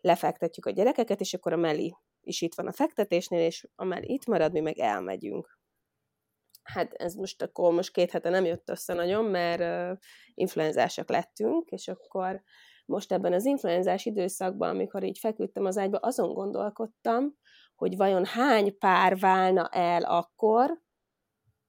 [0.00, 4.12] lefektetjük a gyerekeket, és akkor a Meli is itt van a fektetésnél, és a Meli
[4.12, 5.58] itt marad, mi meg elmegyünk.
[6.62, 9.98] Hát ez most akkor most két hete nem jött össze nagyon, mert uh,
[10.34, 12.42] influenzásak lettünk, és akkor
[12.90, 17.34] most ebben az influenzás időszakban, amikor így feküdtem az ágyba, azon gondolkodtam,
[17.74, 20.82] hogy vajon hány pár válna el akkor,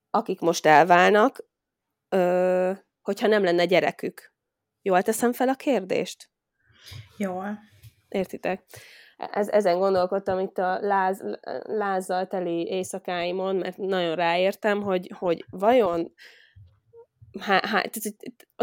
[0.09, 1.45] akik most elválnak,
[2.09, 2.71] ö,
[3.01, 4.33] hogyha nem lenne gyerekük.
[4.81, 6.29] Jól teszem fel a kérdést?
[7.17, 7.59] Jól.
[8.07, 8.63] értitek?
[9.31, 11.23] Ez, ezen gondolkodtam itt a láz,
[11.63, 16.13] lázzal teli éjszakáimon, mert nagyon ráértem, hogy, hogy vajon
[17.39, 17.83] há, há,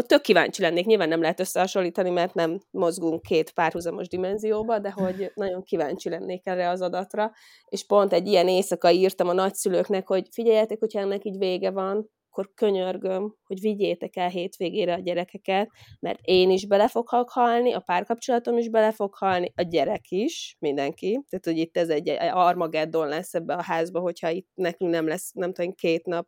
[0.07, 5.31] tök kíváncsi lennék, nyilván nem lehet összehasonlítani, mert nem mozgunk két párhuzamos dimenzióba, de hogy
[5.33, 7.31] nagyon kíváncsi lennék erre az adatra,
[7.65, 12.09] és pont egy ilyen éjszaka írtam a nagyszülőknek, hogy figyeljetek, hogyha ennek így vége van,
[12.29, 15.69] akkor könyörgöm, hogy vigyétek el hétvégére a gyerekeket,
[15.99, 20.55] mert én is bele fogok halni, a párkapcsolatom is bele fog halni, a gyerek is,
[20.59, 21.23] mindenki.
[21.29, 25.31] Tehát, hogy itt ez egy Armageddon lesz ebbe a házba, hogyha itt nekünk nem lesz,
[25.31, 26.27] nem tudom, két nap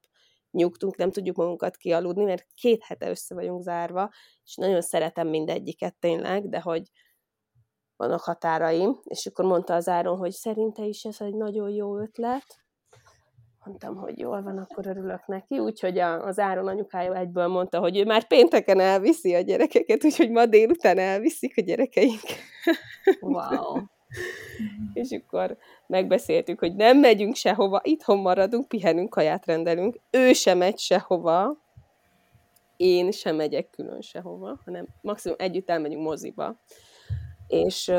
[0.51, 4.09] nyugtunk, nem tudjuk magunkat kialudni, mert két hete össze vagyunk zárva,
[4.43, 6.83] és nagyon szeretem mindegyiket tényleg, de hogy
[7.95, 12.61] vannak határaim, és akkor mondta az Áron, hogy szerinte is ez egy nagyon jó ötlet,
[13.65, 18.05] mondtam, hogy jól van, akkor örülök neki, úgyhogy az Áron anyukája egyből mondta, hogy ő
[18.05, 22.21] már pénteken elviszi a gyerekeket, úgyhogy ma délután elviszik a gyerekeink.
[23.19, 23.81] Wow.
[24.93, 25.57] és akkor
[25.87, 29.99] megbeszéltük, hogy nem megyünk sehova, itthon maradunk, pihenünk, kaját rendelünk.
[30.11, 31.57] Ő sem megy sehova,
[32.77, 36.59] én sem megyek külön sehova, hanem maximum együtt elmegyünk moziba.
[37.47, 37.91] És,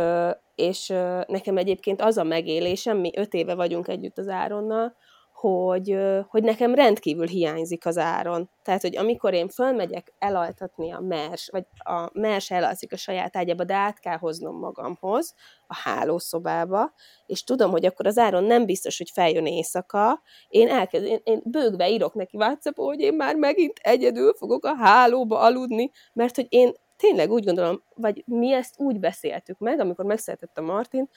[0.55, 0.89] és
[1.27, 4.97] nekem egyébként az a megélésem, mi öt éve vagyunk együtt az Áronnal,
[5.43, 5.97] hogy,
[6.29, 8.51] hogy nekem rendkívül hiányzik az áron.
[8.63, 13.65] Tehát, hogy amikor én fölmegyek elaltatni a mers, vagy a mers elalszik a saját ágyába,
[13.65, 15.35] de át kell hoznom magamhoz,
[15.67, 16.93] a hálószobába,
[17.27, 21.41] és tudom, hogy akkor az áron nem biztos, hogy feljön éjszaka, én elkezd, én, én
[21.45, 26.47] bőgve írok neki whatsapp hogy én már megint egyedül fogok a hálóba aludni, mert hogy
[26.49, 31.09] én tényleg úgy gondolom, vagy mi ezt úgy beszéltük meg, amikor megszületett a Martin,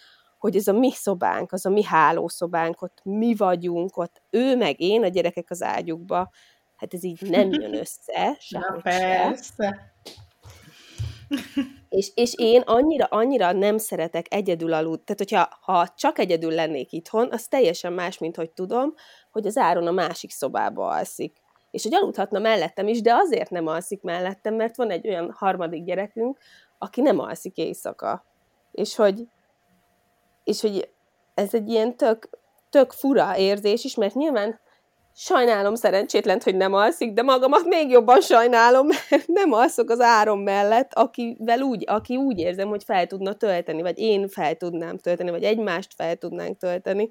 [0.45, 4.81] hogy ez a mi szobánk, az a mi hálószobánk, ott mi vagyunk, ott ő meg
[4.81, 6.29] én, a gyerekek az ágyukba,
[6.75, 9.93] hát ez így nem jön össze, Na persze.
[11.89, 15.03] És, és én annyira, annyira nem szeretek egyedül aludni.
[15.03, 18.93] Tehát, hogyha ha csak egyedül lennék itthon, az teljesen más, mint hogy tudom,
[19.31, 21.37] hogy az Áron a másik szobába alszik.
[21.71, 25.83] És hogy aludhatna mellettem is, de azért nem alszik mellettem, mert van egy olyan harmadik
[25.83, 26.37] gyerekünk,
[26.77, 28.25] aki nem alszik éjszaka.
[28.71, 29.27] És hogy
[30.45, 30.89] és hogy
[31.33, 32.29] ez egy ilyen tök,
[32.69, 34.59] tök fura érzés is, mert nyilván
[35.15, 40.39] sajnálom szerencsétlent, hogy nem alszik, de magamat még jobban sajnálom, mert nem alszok az árom
[40.39, 45.29] mellett, akivel úgy, aki úgy érzem, hogy fel tudna tölteni, vagy én fel tudnám tölteni,
[45.29, 47.09] vagy egymást fel tudnánk tölteni.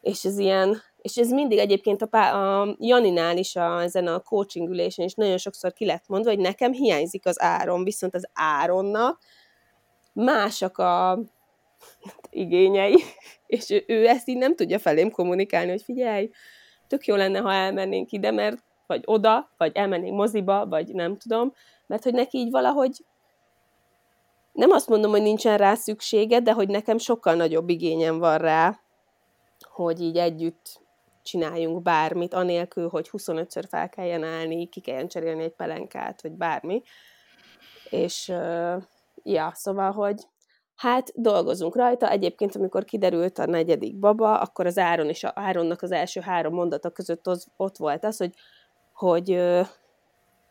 [0.00, 4.20] És ez ilyen, és ez mindig egyébként a, pá- a Janinál is a, ezen a
[4.20, 8.28] coaching ülésen is nagyon sokszor ki lett mondva, hogy nekem hiányzik az áron, viszont az
[8.32, 9.18] áronnak
[10.12, 11.18] másak a,
[12.30, 12.96] igényei,
[13.46, 16.30] és ő, ezt így nem tudja felém kommunikálni, hogy figyelj,
[16.86, 21.52] tök jó lenne, ha elmennénk ide, mert vagy oda, vagy elmennénk moziba, vagy nem tudom,
[21.86, 23.04] mert hogy neki így valahogy
[24.52, 28.80] nem azt mondom, hogy nincsen rá szüksége, de hogy nekem sokkal nagyobb igényem van rá,
[29.60, 30.80] hogy így együtt
[31.22, 36.82] csináljunk bármit, anélkül, hogy 25-ször fel kelljen állni, ki kelljen cserélni egy pelenkát, vagy bármi.
[37.90, 38.32] És
[39.22, 40.16] ja, szóval, hogy
[40.78, 42.10] Hát dolgozunk rajta.
[42.10, 46.54] Egyébként, amikor kiderült a negyedik baba, akkor az Áron és a Áronnak az első három
[46.54, 48.34] mondata között az, ott volt az, hogy,
[48.92, 49.40] hogy,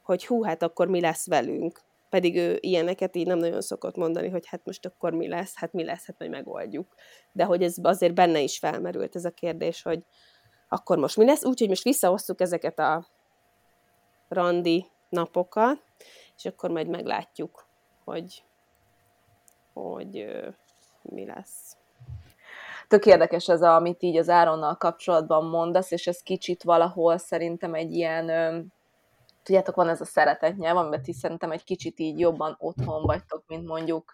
[0.03, 1.81] hogy hú, hát akkor mi lesz velünk.
[2.09, 5.73] Pedig ő ilyeneket így nem nagyon szokott mondani, hogy hát most akkor mi lesz, hát
[5.73, 6.95] mi lesz, hát majd megoldjuk.
[7.31, 10.03] De hogy ez azért benne is felmerült ez a kérdés, hogy
[10.69, 11.45] akkor most mi lesz.
[11.45, 13.07] Úgyhogy most visszahoztuk ezeket a
[14.27, 15.83] randi napokat,
[16.37, 17.67] és akkor majd meglátjuk,
[18.03, 18.43] hogy
[19.77, 20.25] hogy
[21.01, 21.77] mi lesz.
[22.87, 27.93] Tök érdekes ez, amit így az Áronnal kapcsolatban mondasz, és ez kicsit valahol szerintem egy
[27.93, 28.25] ilyen,
[29.43, 33.67] tudjátok, van ez a szeretetnyelv, amiben ti szerintem egy kicsit így jobban otthon vagytok, mint
[33.67, 34.11] mondjuk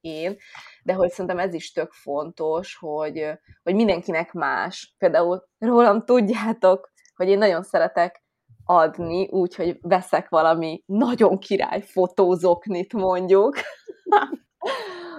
[0.00, 0.36] én,
[0.82, 3.30] de hogy szerintem ez is tök fontos, hogy,
[3.62, 4.94] hogy mindenkinek más.
[4.98, 8.24] Például rólam tudjátok, hogy én nagyon szeretek
[8.64, 13.56] adni, úgyhogy veszek valami nagyon király fotózoknit mondjuk,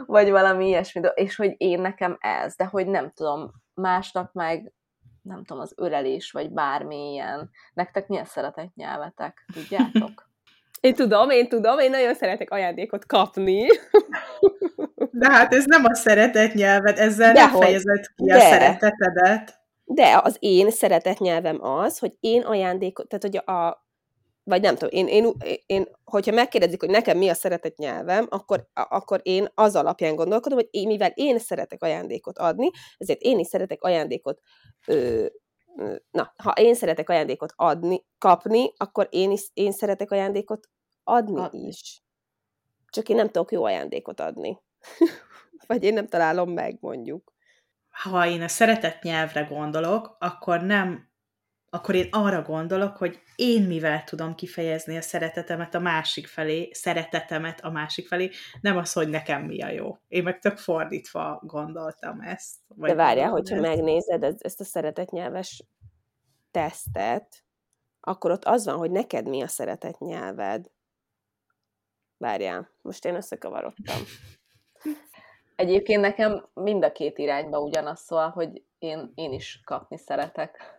[0.05, 4.73] vagy valami ilyesmi, és hogy én nekem ez, de hogy nem tudom, másnak meg
[5.21, 7.49] nem tudom, az ölelés, vagy bármi ilyen.
[7.73, 10.25] Nektek milyen szeretett nyelvetek, tudjátok?
[10.79, 13.65] Én tudom, én tudom, én nagyon szeretek ajándékot kapni.
[15.11, 18.35] De hát ez nem a szeretett nyelved, ezzel de nem fejezed ki de.
[18.35, 19.59] a szeretetedet.
[19.83, 23.86] De az én szeretett nyelvem az, hogy én ajándékot, tehát hogy a,
[24.47, 25.33] vagy nem tudom, én, én,
[25.65, 30.57] én, hogyha megkérdezik, hogy nekem mi a szeretett nyelvem, akkor, akkor én az alapján gondolkodom,
[30.57, 34.39] hogy én, mivel én szeretek ajándékot adni, ezért én is szeretek ajándékot
[34.87, 35.25] ö,
[36.11, 40.69] na, ha én szeretek ajándékot adni, kapni, akkor én is én szeretek ajándékot
[41.03, 41.67] adni, adni.
[41.67, 42.03] is.
[42.89, 44.61] Csak én nem tudok jó ajándékot adni.
[45.67, 47.33] vagy én nem találom meg, mondjuk.
[47.89, 51.09] Ha én a szeretett nyelvre gondolok, akkor nem
[51.69, 57.59] akkor én arra gondolok, hogy én mivel tudom kifejezni a szeretetemet a másik felé, szeretetemet
[57.59, 58.29] a másik felé,
[58.61, 59.97] nem az, hogy nekem mi a jó.
[60.07, 62.55] Én meg tök fordítva gondoltam ezt.
[62.67, 63.65] Vagy De várjál, hogyha ezt.
[63.65, 65.63] megnézed ezt a szeretetnyelves
[66.51, 67.43] tesztet,
[67.99, 70.65] akkor ott az van, hogy neked mi a szeretet nyelved.
[72.17, 73.95] Várjál, most én összekavarodtam.
[75.55, 80.76] Egyébként nekem mind a két irányba ugyanaz szól, hogy én, én is kapni szeretek.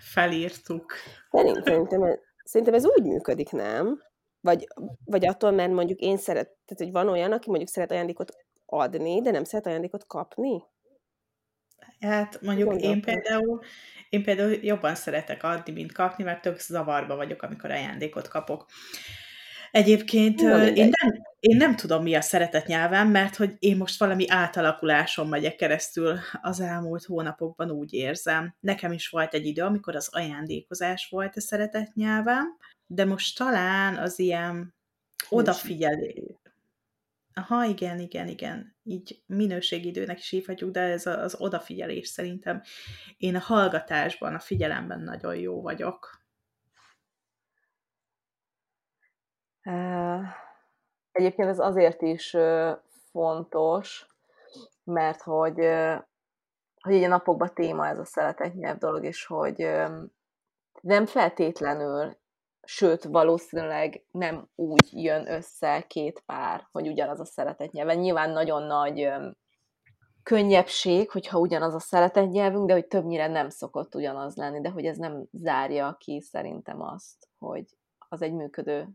[0.00, 0.94] Felírtuk.
[1.30, 4.02] Szerintem, szerintem ez úgy működik, nem?
[4.40, 4.66] Vagy,
[5.04, 8.36] vagy attól, mert mondjuk én szeret, tehát hogy van olyan, aki mondjuk szeret ajándékot
[8.66, 10.62] adni, de nem szeret ajándékot kapni?
[12.00, 12.94] Hát mondjuk Gondoltam.
[12.94, 13.60] én például,
[14.08, 18.66] én például jobban szeretek adni, mint kapni, mert tök zavarba vagyok, amikor ajándékot kapok.
[19.70, 23.98] Egyébként Na, én nem, én nem tudom, mi a szeretet nyelvem, mert hogy én most
[23.98, 28.54] valami átalakuláson megyek keresztül az elmúlt hónapokban, úgy érzem.
[28.60, 33.96] Nekem is volt egy idő, amikor az ajándékozás volt a szeretet nyelvem, de most talán
[33.96, 34.74] az ilyen
[35.28, 36.38] odafigyelő.
[37.34, 38.76] Aha, igen, igen, igen.
[38.82, 42.62] Így minőségidőnek is hívhatjuk, de ez az odafigyelés szerintem.
[43.16, 46.24] Én a hallgatásban, a figyelemben nagyon jó vagyok.
[51.16, 52.36] Egyébként ez azért is
[53.10, 54.06] fontos,
[54.84, 55.56] mert hogy,
[56.80, 59.56] hogy így a napokban téma ez a szeretetnyelv dolog, és hogy
[60.80, 62.16] nem feltétlenül,
[62.62, 67.98] sőt, valószínűleg nem úgy jön össze két pár, hogy ugyanaz a szeretetnyelven.
[67.98, 69.12] Nyilván nagyon nagy
[70.22, 74.96] könnyebbség, hogyha ugyanaz a szeretetnyelvünk, de hogy többnyire nem szokott ugyanaz lenni, de hogy ez
[74.96, 77.64] nem zárja ki szerintem azt, hogy
[78.08, 78.88] az egy működő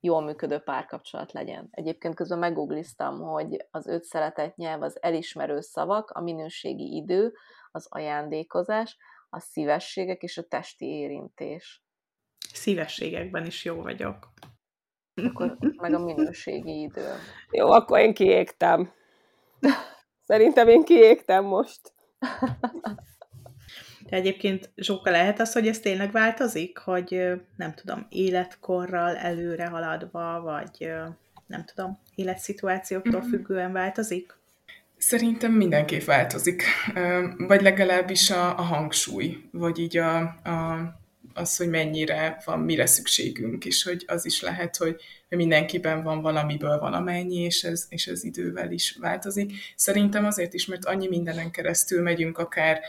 [0.00, 1.68] jól működő párkapcsolat legyen.
[1.70, 7.32] Egyébként közben meggoogliztam, hogy az öt szeretett nyelv az elismerő szavak, a minőségi idő,
[7.70, 8.96] az ajándékozás,
[9.28, 11.82] a szívességek és a testi érintés.
[12.52, 14.32] Szívességekben is jó vagyok.
[15.14, 17.06] Akkor meg a minőségi idő.
[17.50, 18.92] Jó, akkor én kiégtem.
[20.26, 21.94] Szerintem én kiégtem most.
[24.08, 27.20] De egyébként Zsóka lehet az, hogy ez tényleg változik, hogy
[27.56, 30.90] nem tudom, életkorral előre haladva, vagy
[31.46, 33.30] nem tudom, életszituációktól mm-hmm.
[33.30, 34.34] függően változik?
[34.98, 36.62] Szerintem mindenképp változik,
[37.36, 40.88] vagy legalábbis a, a hangsúly, vagy így a, a,
[41.34, 44.96] az, hogy mennyire van, mire szükségünk, és hogy az is lehet, hogy
[45.28, 49.52] mindenkiben van valamiből valamennyi, és ez, és ez idővel is változik.
[49.76, 52.80] Szerintem azért is, mert annyi mindenen keresztül megyünk, akár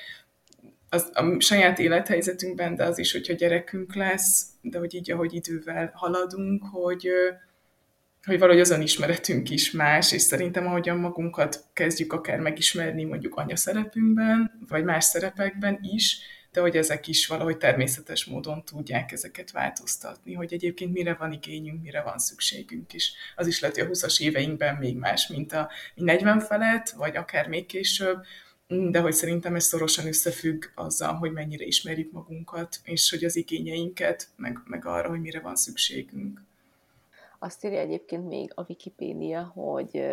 [0.90, 5.92] az, a saját élethelyzetünkben, de az is, hogyha gyerekünk lesz, de hogy így, ahogy idővel
[5.94, 7.10] haladunk, hogy,
[8.26, 14.66] hogy valahogy az önismeretünk is más, és szerintem ahogyan magunkat kezdjük akár megismerni mondjuk anyaszerepünkben,
[14.68, 16.20] vagy más szerepekben is,
[16.52, 21.82] de hogy ezek is valahogy természetes módon tudják ezeket változtatni, hogy egyébként mire van igényünk,
[21.82, 23.14] mire van szükségünk is.
[23.36, 27.48] Az is lehet, hogy a 20-as éveinkben még más, mint a 40 felett, vagy akár
[27.48, 28.18] még később,
[28.68, 34.28] de hogy szerintem ez szorosan összefügg azzal, hogy mennyire ismerjük magunkat, és hogy az igényeinket,
[34.36, 36.42] meg, meg arra, hogy mire van szükségünk.
[37.40, 40.06] Azt írja egyébként még a Wikipédia, hogy,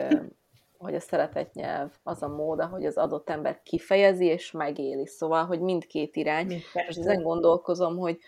[0.78, 5.06] hogy a szeretett nyelv az a mód, hogy az adott ember kifejezi és megéli.
[5.06, 6.62] Szóval, hogy mindkét irány.
[6.86, 8.18] Most ezen gondolkozom, hogy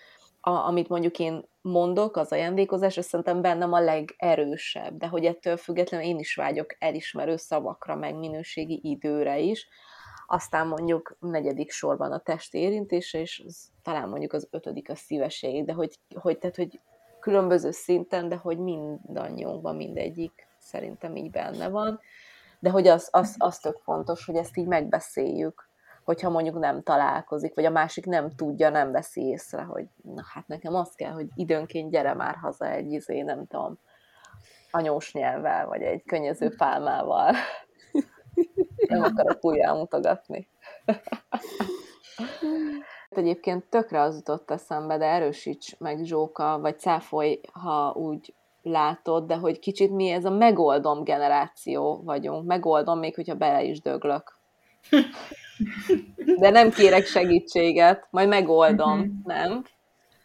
[0.41, 5.57] a, amit mondjuk én mondok, az ajándékozás, azt szerintem bennem a legerősebb, de hogy ettől
[5.57, 9.69] függetlenül én is vágyok elismerő szavakra, meg minőségi időre is,
[10.27, 15.65] aztán mondjuk negyedik sorban a testi érintése, és az, talán mondjuk az ötödik a szívesség,
[15.65, 16.81] de hogy, hogy, tehát, hogy
[17.21, 22.01] különböző szinten, de hogy mindannyiunkban mindegyik szerintem így benne van,
[22.59, 25.69] de hogy az, az, az tök fontos, hogy ezt így megbeszéljük,
[26.05, 30.47] hogyha mondjuk nem találkozik, vagy a másik nem tudja, nem veszi észre, hogy na hát
[30.47, 33.79] nekem az kell, hogy időnként gyere már haza egy izé, nem tudom,
[34.71, 37.35] anyós nyelvvel, vagy egy könnyező pálmával.
[38.89, 40.49] Nem akarok újra mutogatni.
[43.09, 49.35] Egyébként tökre az jutott eszembe, de erősíts meg Zsóka, vagy cáfolj, ha úgy látod, de
[49.35, 52.47] hogy kicsit mi ez a megoldom generáció vagyunk.
[52.47, 54.39] Megoldom, még hogyha bele is döglök.
[56.37, 59.13] De nem kérek segítséget, majd megoldom, uh-huh.
[59.25, 59.65] nem?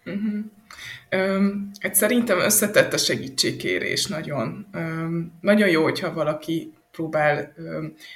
[0.06, 1.38] Uh-huh.
[1.38, 4.68] Um, hát szerintem összetett a segítségkérés nagyon.
[4.74, 7.54] Um, nagyon jó, hogyha valaki próbál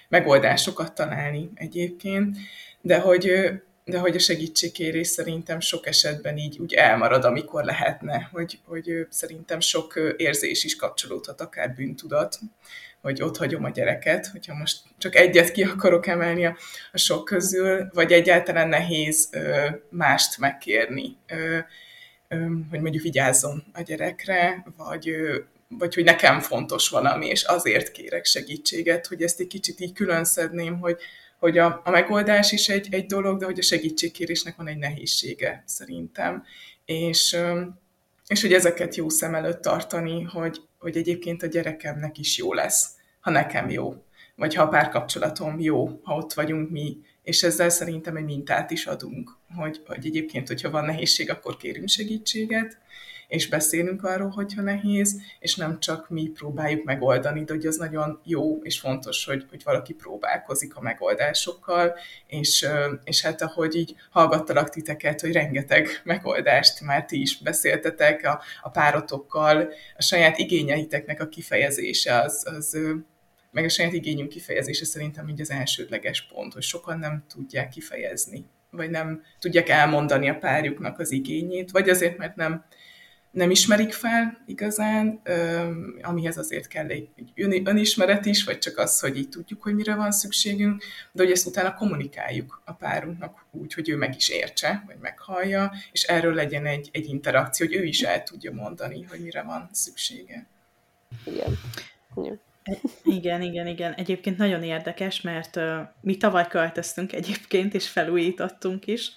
[0.10, 2.38] megoldásokat találni egyébként,
[2.82, 3.32] de hogy,
[3.84, 9.60] de hogy a segítségkérés szerintem sok esetben így úgy elmarad, amikor lehetne, hogy, hogy szerintem
[9.60, 12.40] sok érzés is kapcsolódhat, akár bűntudat,
[13.02, 16.58] hogy ott hagyom a gyereket, hogyha most csak egyet ki akarok emelni a,
[16.92, 21.58] a sok közül, vagy egyáltalán nehéz ö, mást megkérni, ö,
[22.70, 25.16] hogy mondjuk vigyázzon a gyerekre, vagy,
[25.68, 30.24] vagy hogy nekem fontos valami, és azért kérek segítséget, hogy ezt egy kicsit így külön
[30.24, 30.98] szedném, hogy,
[31.40, 35.64] hogy a, a megoldás is egy, egy dolog, de hogy a segítségkérésnek van egy nehézsége
[35.66, 36.44] szerintem.
[36.86, 37.38] És,
[38.28, 42.90] és hogy ezeket jó szem előtt tartani, hogy, hogy egyébként a gyerekemnek is jó lesz,
[43.20, 44.04] ha nekem jó,
[44.36, 48.86] vagy ha a párkapcsolatom jó, ha ott vagyunk mi, és ezzel szerintem egy mintát is
[48.86, 52.78] adunk, hogy, hogy egyébként, hogyha van nehézség, akkor kérünk segítséget,
[53.28, 58.20] és beszélünk arról, hogyha nehéz, és nem csak mi próbáljuk megoldani, de hogy az nagyon
[58.24, 61.96] jó és fontos, hogy, hogy valaki próbálkozik a megoldásokkal,
[62.28, 62.68] és,
[63.04, 68.70] és hát ahogy így hallgattalak titeket, hogy rengeteg megoldást már ti is beszéltetek a, a
[68.70, 72.78] párotokkal, a saját igényeiteknek a kifejezése az, az
[73.56, 78.46] meg a saját igényünk kifejezése szerintem így az elsődleges pont, hogy sokan nem tudják kifejezni,
[78.70, 82.66] vagy nem tudják elmondani a párjuknak az igényét, vagy azért, mert nem
[83.36, 85.22] nem ismerik fel igazán,
[86.02, 87.10] amihez azért kell egy
[87.64, 91.46] önismeret is, vagy csak az, hogy így tudjuk, hogy mire van szükségünk, de hogy ezt
[91.46, 96.66] utána kommunikáljuk a párunknak úgy, hogy ő meg is értse, vagy meghallja, és erről legyen
[96.66, 100.46] egy, egy interakció, hogy ő is el tudja mondani, hogy mire van szüksége.
[101.26, 101.60] Igen.
[103.04, 103.94] Igen, igen, igen.
[103.94, 109.12] Egyébként nagyon érdekes, mert uh, mi tavaly költöztünk egyébként, és felújítottunk is,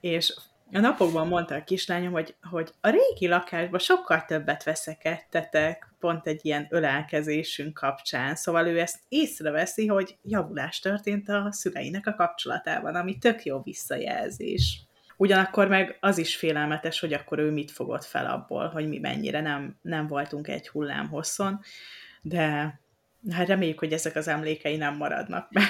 [0.00, 0.34] és
[0.72, 6.40] a napokban mondta a kislányom, hogy, hogy a régi lakásban sokkal többet veszekedtetek, pont egy
[6.42, 8.34] ilyen ölelkezésünk kapcsán.
[8.34, 14.82] Szóval ő ezt észreveszi, hogy javulás történt a szüleinek a kapcsolatában, ami tök jó visszajelzés.
[15.16, 19.40] Ugyanakkor meg az is félelmetes, hogy akkor ő mit fogott fel abból, hogy mi mennyire
[19.40, 21.60] nem, nem voltunk egy hullám hosszon,
[22.22, 22.78] de
[23.30, 25.64] hát reméljük, hogy ezek az emlékei nem maradnak meg.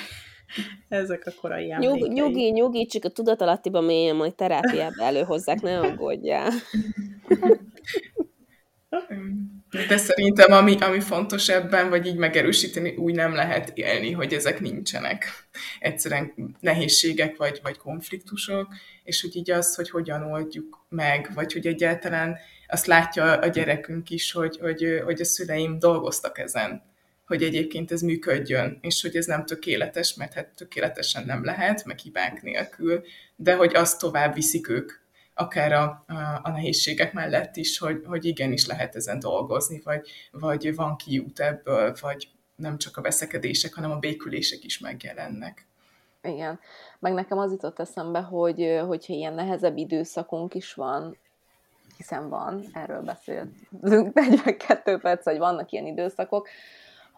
[0.89, 1.99] Ezek a korai emlékei.
[1.99, 6.51] Nyug, nyugi, nyugi, csak a tudatalattiba mélyen majd terápiába előhozzák, ne aggódjál.
[9.89, 14.61] De szerintem ami, ami fontos ebben, vagy így megerősíteni, úgy nem lehet élni, hogy ezek
[14.61, 15.25] nincsenek.
[15.79, 18.75] Egyszerűen nehézségek vagy, vagy konfliktusok,
[19.05, 22.37] és hogy így az, hogy hogyan oldjuk meg, vagy hogy egyáltalán
[22.67, 26.88] azt látja a gyerekünk is, hogy, hogy, hogy a szüleim dolgoztak ezen
[27.29, 31.99] hogy egyébként ez működjön, és hogy ez nem tökéletes, mert hát tökéletesen nem lehet, meg
[31.99, 33.05] hibánk nélkül,
[33.37, 34.93] de hogy azt tovább viszik ők,
[35.35, 40.75] akár a, a, a nehézségek mellett is, hogy, hogy igenis lehet ezen dolgozni, vagy, vagy
[40.75, 45.67] van kiút ebből, vagy nem csak a veszekedések, hanem a békülések is megjelennek.
[46.23, 46.61] Igen.
[46.99, 51.17] Meg nekem az jutott eszembe, hogy hogyha ilyen nehezebb időszakunk is van,
[51.97, 56.49] hiszen van, erről beszéltünk 42 perc, hogy vannak ilyen időszakok,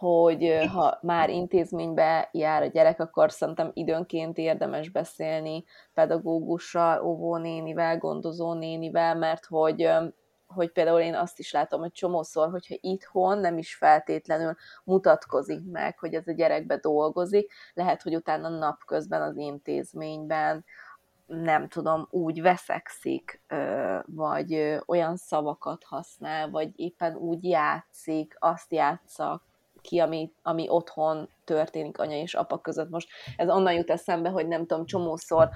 [0.01, 9.15] hogy ha már intézménybe jár a gyerek, akkor szerintem időnként érdemes beszélni pedagógussal, óvónénivel, gondozónénivel,
[9.15, 9.89] mert hogy
[10.47, 15.99] hogy például én azt is látom, hogy csomószor, hogyha itthon nem is feltétlenül mutatkozik meg,
[15.99, 20.65] hogy ez a gyerekbe dolgozik, lehet, hogy utána napközben az intézményben
[21.25, 23.43] nem tudom, úgy veszekszik,
[24.05, 29.41] vagy olyan szavakat használ, vagy éppen úgy játszik, azt játsza,
[29.81, 32.89] ki, ami, ami otthon történik anya és apa között.
[32.89, 35.49] Most ez onnan jut eszembe, hogy nem tudom, csomószor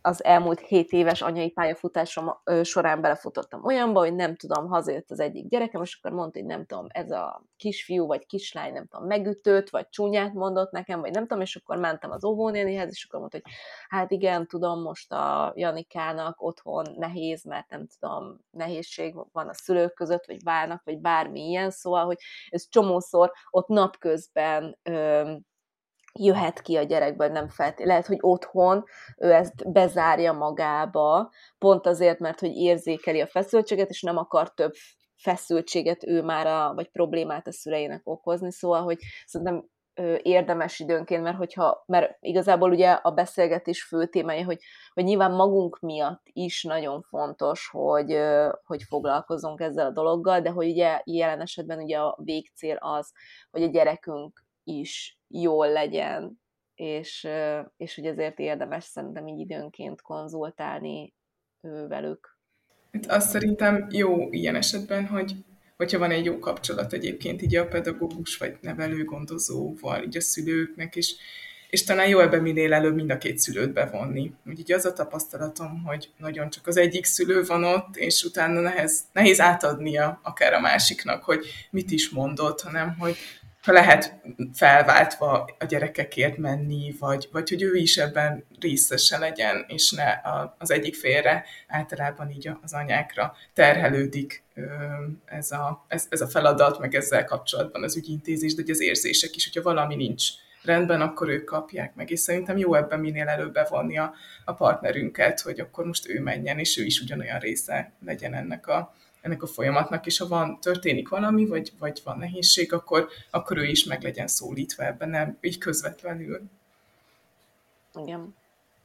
[0.00, 2.32] az elmúlt hét éves anyai pályafutásom
[2.62, 6.66] során belefutottam olyanba, hogy nem tudom, hazajött az egyik gyerekem, és akkor mondta, hogy nem
[6.66, 11.22] tudom, ez a kisfiú vagy kislány, nem tudom, megütött, vagy csúnyát mondott nekem, vagy nem
[11.26, 13.52] tudom, és akkor mentem az óvónénihez, és akkor mondta, hogy
[13.88, 19.94] hát igen, tudom, most a Janikának otthon nehéz, mert nem tudom, nehézség van a szülők
[19.94, 22.18] között, vagy válnak, vagy bármi ilyen, szóval, hogy
[22.48, 24.78] ez csomószor ott napközben
[26.18, 27.92] jöhet ki a gyerekből, nem feltétlenül.
[27.92, 28.84] Lehet, hogy otthon
[29.16, 34.72] ő ezt bezárja magába, pont azért, mert hogy érzékeli a feszültséget, és nem akar több
[35.16, 39.64] feszültséget ő már, a, vagy problémát a szüleinek okozni, szóval, hogy szerintem
[40.22, 44.58] érdemes időnként, mert hogyha, mert igazából ugye a beszélgetés fő témája, hogy,
[44.92, 48.18] hogy nyilván magunk miatt is nagyon fontos, hogy,
[48.64, 53.12] hogy foglalkozunk ezzel a dologgal, de hogy ugye jelen esetben ugye a végcél az,
[53.50, 56.40] hogy a gyerekünk is jól legyen,
[56.74, 57.28] és,
[57.76, 61.14] és hogy ezért érdemes szerintem így időnként konzultálni
[61.88, 62.38] velük.
[62.92, 65.34] Hát azt szerintem jó ilyen esetben, hogy
[65.76, 70.96] hogyha van egy jó kapcsolat egyébként így a pedagógus vagy nevelő gondozóval, így a szülőknek
[70.96, 71.14] is,
[71.70, 74.34] és talán jó ebben minél előbb mind a két szülőt bevonni.
[74.46, 79.00] Úgy az a tapasztalatom, hogy nagyon csak az egyik szülő van ott, és utána nehez,
[79.12, 83.16] nehéz átadnia akár a másiknak, hogy mit is mondott, hanem hogy
[83.72, 84.20] lehet
[84.54, 90.20] felváltva a gyerekekért menni, vagy, vagy hogy ő is ebben részese legyen, és ne
[90.58, 94.42] az egyik félre, általában így az anyákra terhelődik
[95.24, 99.44] ez a, ez, ez a feladat, meg ezzel kapcsolatban az ügyintézés, de az érzések is,
[99.44, 100.24] hogyha valami nincs
[100.62, 102.10] rendben, akkor ők kapják meg.
[102.10, 106.58] És szerintem jó ebben minél előbb bevonni a, a partnerünket, hogy akkor most ő menjen,
[106.58, 108.94] és ő is ugyanolyan része legyen ennek a,
[109.24, 113.64] ennek a folyamatnak, és ha van, történik valami, vagy, vagy van nehézség, akkor, akkor ő
[113.64, 116.42] is meg legyen szólítva ebben, nem így közvetlenül.
[117.94, 118.34] Igen.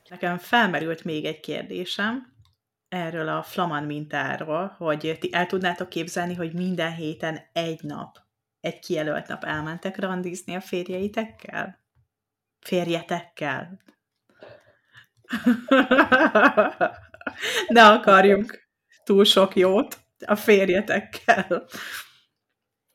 [0.09, 2.33] Nekem felmerült még egy kérdésem
[2.89, 8.17] erről a flaman mintáról, hogy ti el tudnátok képzelni, hogy minden héten egy nap,
[8.59, 11.79] egy kijelölt nap elmentek randizni a férjeitekkel?
[12.59, 13.79] Férjetekkel?
[17.67, 18.67] ne akarjunk
[19.03, 21.65] túl sok jót a férjetekkel.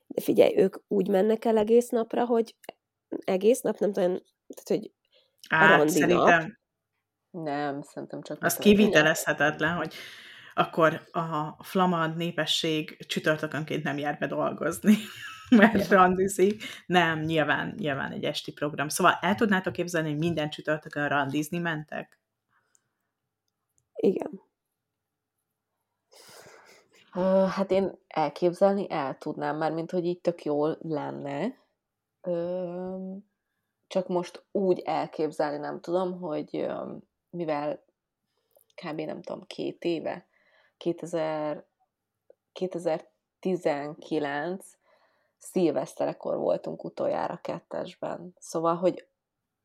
[0.07, 2.55] De figyelj, ők úgy mennek el egész napra, hogy
[3.25, 4.19] egész nap, nem tudom,
[4.49, 4.93] tehát, hogy
[5.49, 6.41] a randi szerintem...
[6.41, 6.53] Nap.
[7.45, 8.43] Nem, szerintem csak...
[8.43, 9.95] Az kivitelezhetetlen, hogy
[10.55, 14.97] akkor a flamand népesség csütörtökönként nem jár be dolgozni,
[15.57, 15.97] mert ja.
[15.97, 16.63] randizik.
[16.87, 18.89] Nem, nyilván, nyilván egy esti program.
[18.89, 22.19] Szóval el tudnátok képzelni, hogy minden csütörtökön randizni mentek?
[23.95, 24.41] Igen.
[27.49, 31.55] Hát én elképzelni el tudnám már, mint hogy így tök jól lenne.
[33.87, 36.67] Csak most úgy elképzelni nem tudom, hogy
[37.31, 37.85] mivel
[38.75, 39.01] kb.
[39.01, 40.27] nem tudom, két éve,
[40.77, 41.65] 2000,
[42.53, 44.67] 2019
[45.39, 48.35] szilveszterekor voltunk utoljára kettesben.
[48.39, 49.09] Szóval, hogy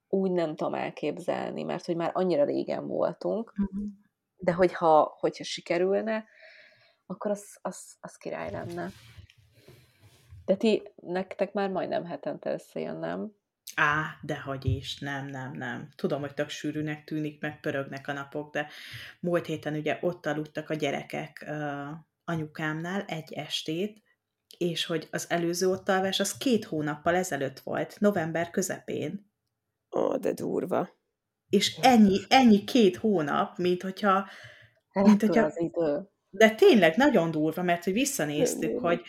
[0.10, 3.84] úgy nem tudom elképzelni, mert hogy már annyira régen voltunk, uh-huh.
[4.38, 6.26] de hogyha, hogyha sikerülne,
[7.10, 8.92] akkor az, az, az király lenne.
[10.46, 13.36] De ti, nektek már majdnem hetente összejön, nem?
[13.76, 15.90] Á, dehogy is, nem, nem, nem.
[15.96, 18.68] Tudom, hogy tök sűrűnek tűnik, meg pörögnek a napok, de
[19.20, 21.88] múlt héten ugye ott aludtak a gyerekek uh,
[22.24, 24.02] anyukámnál egy estét,
[24.58, 29.32] és hogy az előző ottalvás az két hónappal ezelőtt volt, november közepén.
[29.98, 30.90] Ó, de durva.
[31.50, 34.30] És ennyi, ennyi két hónap, mint hogyha...
[34.94, 36.10] Mint hogyha az idő.
[36.30, 39.02] De tényleg nagyon durva, mert hogy visszanéztük, hogy,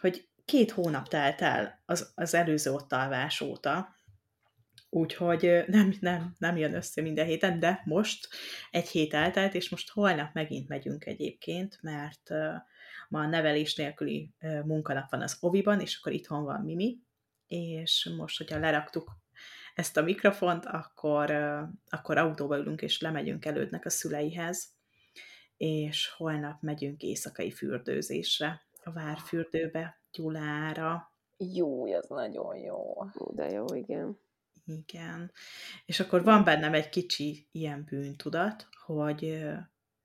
[0.00, 3.96] hogy két hónap telt el az, az előző ott alvás óta,
[4.90, 8.28] úgyhogy nem, nem, nem jön össze minden héten, de most
[8.70, 12.30] egy hét eltelt, és most holnap megint megyünk egyébként, mert
[13.08, 16.98] ma a nevelés nélküli munkanap van az oviban, és akkor itthon van Mimi,
[17.46, 19.16] és most, hogyha leraktuk
[19.74, 21.30] ezt a mikrofont, akkor,
[21.88, 24.77] akkor autóba ülünk, és lemegyünk elődnek a szüleihez,
[25.58, 31.12] és holnap megyünk éjszakai fürdőzésre, a Várfürdőbe, Gyulára.
[31.36, 33.02] Jó, az nagyon jó.
[33.20, 34.18] Ó, de jó, igen.
[34.64, 35.32] Igen.
[35.86, 39.44] És akkor van bennem egy kicsi ilyen bűntudat, hogy,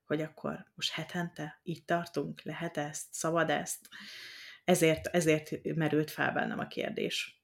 [0.06, 3.88] hogy akkor most hetente így tartunk, lehet ezt, szabad ezt.
[4.64, 7.42] Ezért, ezért merült fel bennem a kérdés.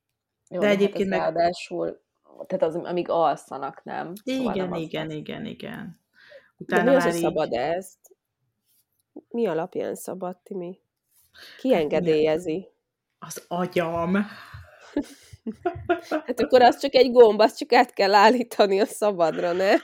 [0.48, 1.18] Jó, de hát egyébként hát meg...
[1.20, 2.02] Ráadásul,
[2.46, 4.14] tehát az, amíg alszanak, nem?
[4.24, 6.00] Szóval igen, nem igen, igen, igen.
[6.56, 7.20] Utána De mi az, hogy így...
[7.20, 7.98] szabad ezt?
[9.28, 10.80] Mi alapján szabad, Timi?
[11.58, 12.68] Ki engedélyezi?
[13.18, 14.16] Az agyam.
[16.08, 19.78] Hát akkor az csak egy gomb, azt csak át kell állítani a szabadra, nem?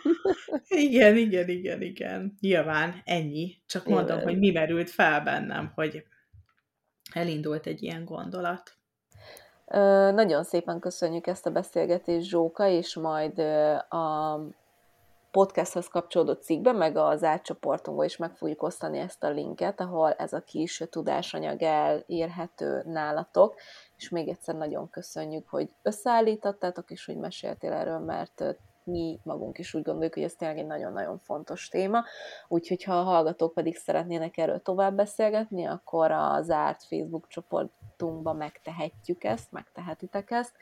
[0.68, 2.36] Igen, igen, igen, igen.
[2.40, 3.62] Nyilván, ennyi.
[3.66, 4.28] Csak mondom, igen.
[4.28, 6.04] hogy mi merült fel bennem, hogy
[7.12, 8.76] elindult egy ilyen gondolat.
[9.66, 13.38] Ö, nagyon szépen köszönjük ezt a beszélgetést, Zsóka, és majd
[13.88, 14.40] a
[15.36, 20.32] podcasthoz kapcsolódó cikkben, meg az átcsoportunkban is meg fogjuk osztani ezt a linket, ahol ez
[20.32, 23.54] a kis tudásanyag elérhető nálatok,
[23.96, 28.44] és még egyszer nagyon köszönjük, hogy összeállítottátok, és hogy meséltél erről, mert
[28.84, 32.04] mi magunk is úgy gondoljuk, hogy ez tényleg egy nagyon-nagyon fontos téma,
[32.48, 39.24] úgyhogy ha a hallgatók pedig szeretnének erről tovább beszélgetni, akkor a zárt Facebook csoportunkban megtehetjük
[39.24, 40.52] ezt, megtehetitek ezt,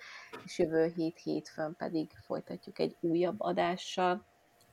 [0.45, 4.25] és jövő hét hétfőn pedig folytatjuk egy újabb adással.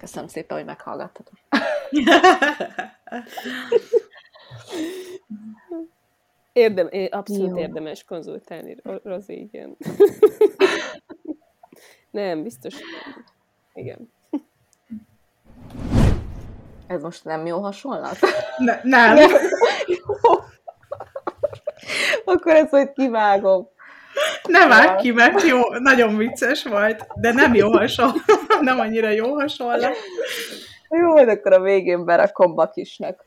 [0.00, 1.34] Köszönöm szépen, hogy meghallgattatok.
[6.52, 7.58] Érdem, abszolút Jó.
[7.58, 9.76] érdemes konzultálni, Ro- Rozi, igen.
[12.10, 13.24] nem, biztos nem.
[13.72, 14.12] Igen.
[16.86, 18.18] Ez most nem jó hasonlat?
[18.58, 19.16] Ne, nem.
[22.24, 23.68] Akkor ezt majd kivágom.
[24.48, 28.20] Ne vágj ki, mert jó, nagyon vicces volt, de nem jó hasonló,
[28.60, 29.86] nem annyira jó hasonló.
[30.88, 33.24] Jó, majd akkor a végén berakom Bakisnek.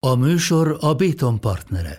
[0.00, 1.96] A műsor a Béton partnere.